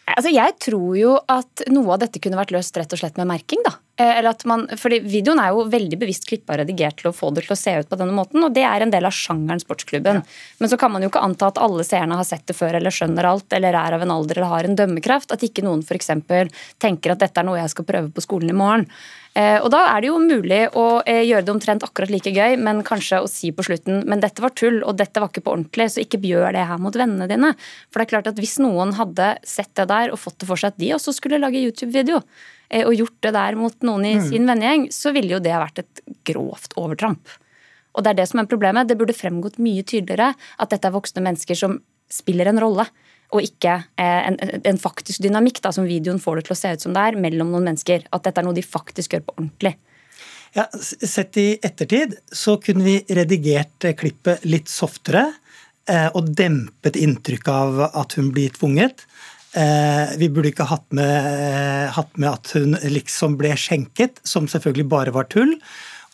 [0.05, 3.25] Altså, jeg tror jo at noe av dette kunne vært løst rett og slett med
[3.31, 3.63] merking.
[3.65, 3.73] da.
[3.97, 7.15] Eh, eller at man, fordi Videoen er jo veldig bevisst klippa og redigert til å
[7.15, 9.15] få det til å se ut på denne måten, og det er en del av
[9.15, 10.21] sjangeren Sportsklubben.
[10.21, 10.37] Ja.
[10.61, 12.93] Men så kan man jo ikke anta at alle seerne har sett det før eller
[12.93, 15.33] skjønner alt, eller er av en alder eller har en dømmekraft.
[15.33, 16.11] At ikke noen f.eks.
[16.77, 18.89] tenker at dette er noe jeg skal prøve på skolen i morgen.
[19.35, 22.55] Eh, og Da er det jo mulig å eh, gjøre det omtrent akkurat like gøy,
[22.55, 25.57] men kanskje å si på slutten men dette var tull, og dette var ikke på
[25.57, 27.51] ordentlig, så ikke gjør det her mot vennene dine.
[27.91, 30.59] For det er klart at Hvis noen hadde sett det der og fått det for
[30.59, 32.23] seg at de også skulle lage YouTube-video,
[32.69, 34.27] Eh, og gjort det der mot noen i mm.
[34.29, 37.33] sin vennegjeng, så ville jo det vært et grovt overtramp.
[37.95, 38.89] Og det er det som er problemet.
[38.89, 41.79] Det burde fremgått mye tydeligere at dette er voksne mennesker som
[42.11, 42.85] spiller en rolle,
[43.35, 46.73] og ikke eh, en, en faktisk dynamikk, da, som videoen får det til å se
[46.75, 48.07] ut som det er, mellom noen mennesker.
[48.15, 49.75] At dette er noe de faktisk gjør på ordentlig.
[50.55, 55.31] Ja, Sett i ettertid så kunne vi redigert eh, klippet litt softere
[55.85, 59.03] og dempet inntrykket av at hun blir tvunget.
[59.55, 64.49] Eh, vi burde ikke hatt med, eh, hatt med, at hun liksom ble skjenket, som
[64.51, 65.55] selvfølgelig bare var tull.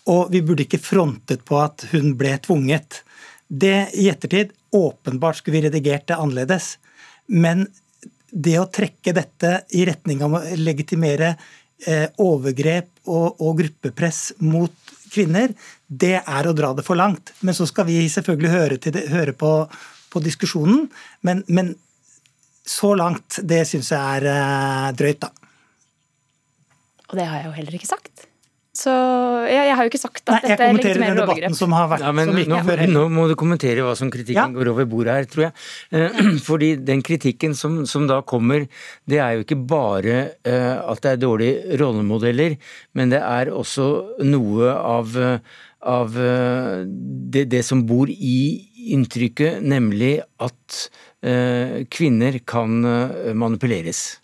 [0.05, 3.01] Og vi burde ikke frontet på at hun ble tvunget.
[3.49, 6.77] Det i ettertid Åpenbart skulle vi redigert det annerledes.
[7.31, 7.65] Men
[8.31, 14.93] det å trekke dette i retning av å legitimere eh, overgrep og, og, gruppepress mot
[15.11, 15.51] kvinner,
[15.87, 17.33] det er å dra det for langt.
[17.43, 19.51] Men så skal vi selvfølgelig høre, det, høre på,
[20.11, 20.85] på, diskusjonen.
[21.27, 21.75] Men, men
[22.67, 25.31] så langt, det syns jeg er uh, drøyt, da.
[27.11, 28.30] Og det har jeg jo heller ikke sagt.
[28.71, 28.91] Så
[29.49, 31.55] jeg, jeg har jo ikke sagt at Nei, dette legitimerer overgrep.
[31.59, 32.59] Som har vært, ja, men nå,
[32.93, 34.47] nå, må du kommentere hva som kritikken ja.
[34.55, 35.55] går over bordet her, tror jeg.
[35.91, 38.69] Eh, fordi den kritikken som, som, da kommer,
[39.11, 42.55] det er jo ikke bare uh, at det er dårlige rollemodeller,
[42.95, 43.89] men det er også
[44.23, 45.19] noe av,
[45.91, 48.41] av uh, det, det som bor i
[48.95, 50.85] inntrykket, nemlig at
[51.21, 54.17] Eh, kvinner kan eh, manipuleres?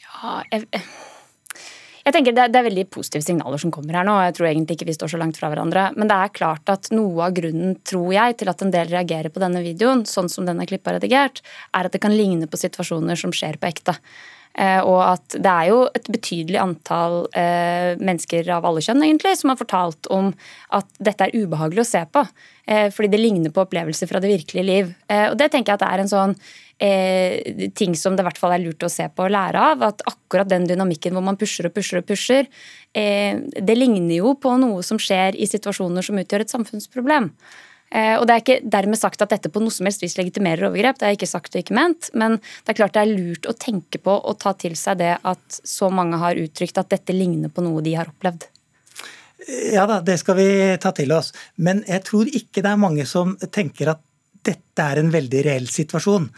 [0.00, 0.64] Ja, jeg,
[2.04, 4.18] jeg tenker det, det, er veldig positive signaler som kommer her nå.
[4.26, 5.86] Jeg tror egentlig ikke vi står så langt fra hverandre.
[5.96, 9.32] Men det er klart at noe av grunnen, tror jeg, til at en del reagerer
[9.32, 11.40] på denne videoen, sånn som den er klippa redigert,
[11.72, 13.96] er at det kan ligne på situasjoner som skjer på ekte.
[14.54, 19.32] Eh, og at det er jo et betydelig antall eh, mennesker av alle kjønn egentlig,
[19.40, 20.30] som har fortalt om
[20.78, 22.22] at dette er ubehagelig å se på.
[22.70, 24.92] Eh, fordi det ligner på opplevelser fra det virkelige liv.
[25.10, 26.36] Og det tenker jeg at det er en sånn
[26.78, 29.84] ting som det i hvert fall er lurt å se på og lære av.
[29.86, 32.48] At akkurat den dynamikken hvor man pusher og pusher og pusher,
[32.92, 37.30] det ligner jo på noe som skjer i situasjoner som utgjør et samfunnsproblem.
[37.94, 40.66] Eh, og Det er ikke dermed sagt at dette på noe som helst vis legitimerer
[40.66, 43.46] overgrep, det er ikke sagt og ikke ment, men det er klart det er lurt
[43.46, 47.14] å tenke på og ta til seg det at så mange har uttrykt at dette
[47.14, 48.48] ligner på noe de har opplevd.
[49.74, 50.48] Ja da, det skal vi
[50.80, 51.30] ta til oss.
[51.60, 54.02] Men jeg tror ikke det er mange som tenker at
[54.44, 56.30] dette er en veldig reell situasjon.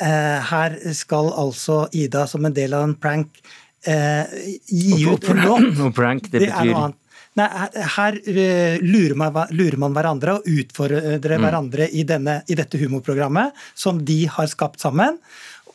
[0.00, 3.40] Eh, her skal altså Ida som en del av en prank
[3.86, 4.36] eh,
[4.66, 5.94] gi ut en låt.
[5.96, 6.94] Prank, det, det betyr
[7.34, 7.48] Nei,
[7.96, 11.42] her eh, lurer man, lurer man, hverandre og utfordrer mm.
[11.42, 15.18] hverandre i, denne, i dette humorprogrammet som de har skapt sammen.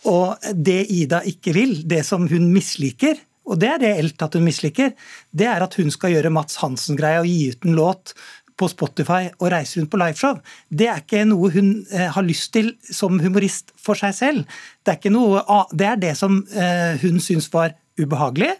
[0.08, 4.46] Og det Ida ikke vil, det som hun misliker, og det er reelt at hun
[4.46, 4.94] misliker,
[5.36, 8.14] det er at hun skal gjøre Mats Hansen-greia og gi ut en låt
[8.60, 10.40] på Spotify og reise rundt på liveshow.
[10.70, 14.60] Det er ikke noe hun eh, har lyst til som humorist for seg selv.
[14.84, 18.52] Det er, noe, det, er det som eh, hun syns var ubehagelig,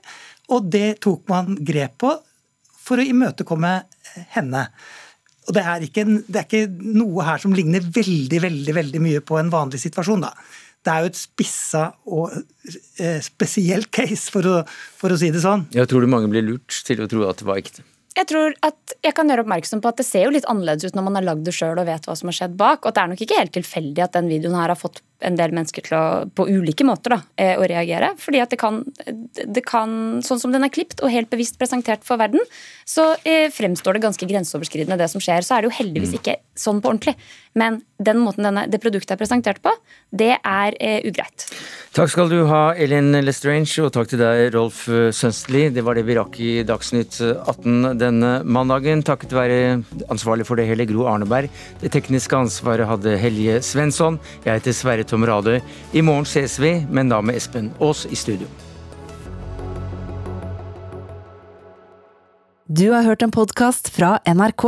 [0.50, 2.16] og det tok man grep på
[2.80, 3.76] for å imøtekomme
[4.34, 4.64] henne.
[5.50, 9.22] Og det er, ikke, det er ikke noe her som ligner veldig veldig, veldig mye
[9.26, 10.26] på en vanlig situasjon.
[10.26, 10.34] da.
[10.86, 12.36] Det er jo et spissa og
[13.02, 14.60] eh, spesielt case, for å,
[15.00, 15.68] for å si det sånn.
[15.76, 17.84] Jeg tror mange blir lurt til å tro at det var ekte.
[18.20, 20.98] Jeg tror at jeg kan gjøre oppmerksom på at det ser jo litt annerledes ut
[20.98, 22.82] når man har lagd det sjøl og vet hva som har skjedd bak.
[22.84, 25.38] Og at det er nok ikke helt tilfeldig at den videoen her har fått en
[25.40, 26.04] del mennesker til å,
[26.36, 28.14] på ulike måter da, eh, å reagere.
[28.20, 28.82] fordi at det kan,
[29.46, 32.40] det kan, sånn som den er klipt og helt bevisst presentert for verden,
[32.88, 35.44] så eh, fremstår det ganske grenseoverskridende, det som skjer.
[35.46, 36.20] Så er det jo heldigvis mm.
[36.22, 37.16] ikke sånn på ordentlig.
[37.60, 39.74] Men den måten denne, det produktet er presentert på,
[40.16, 41.50] det er eh, ugreit.
[41.96, 45.68] Takk skal du ha, Elin Lestrange, og takk til deg, Rolf Sønstli.
[45.74, 49.04] Det var det vi rakk i Dagsnytt 18 denne mandagen.
[49.04, 49.60] Takket være
[50.14, 51.52] ansvarlig for det hele, Gro Arneberg.
[51.82, 54.20] Det tekniske ansvaret hadde Helje Svensson.
[54.46, 55.60] Jeg heter Sverre Tom Radøy.
[55.94, 58.48] I morgen ses vi, men da med Espen Aas i studio.
[62.70, 64.66] Du har hørt en podkast fra NRK.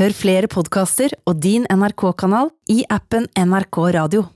[0.00, 4.32] Hør flere podkaster og din NRK-kanal i appen NRK Radio.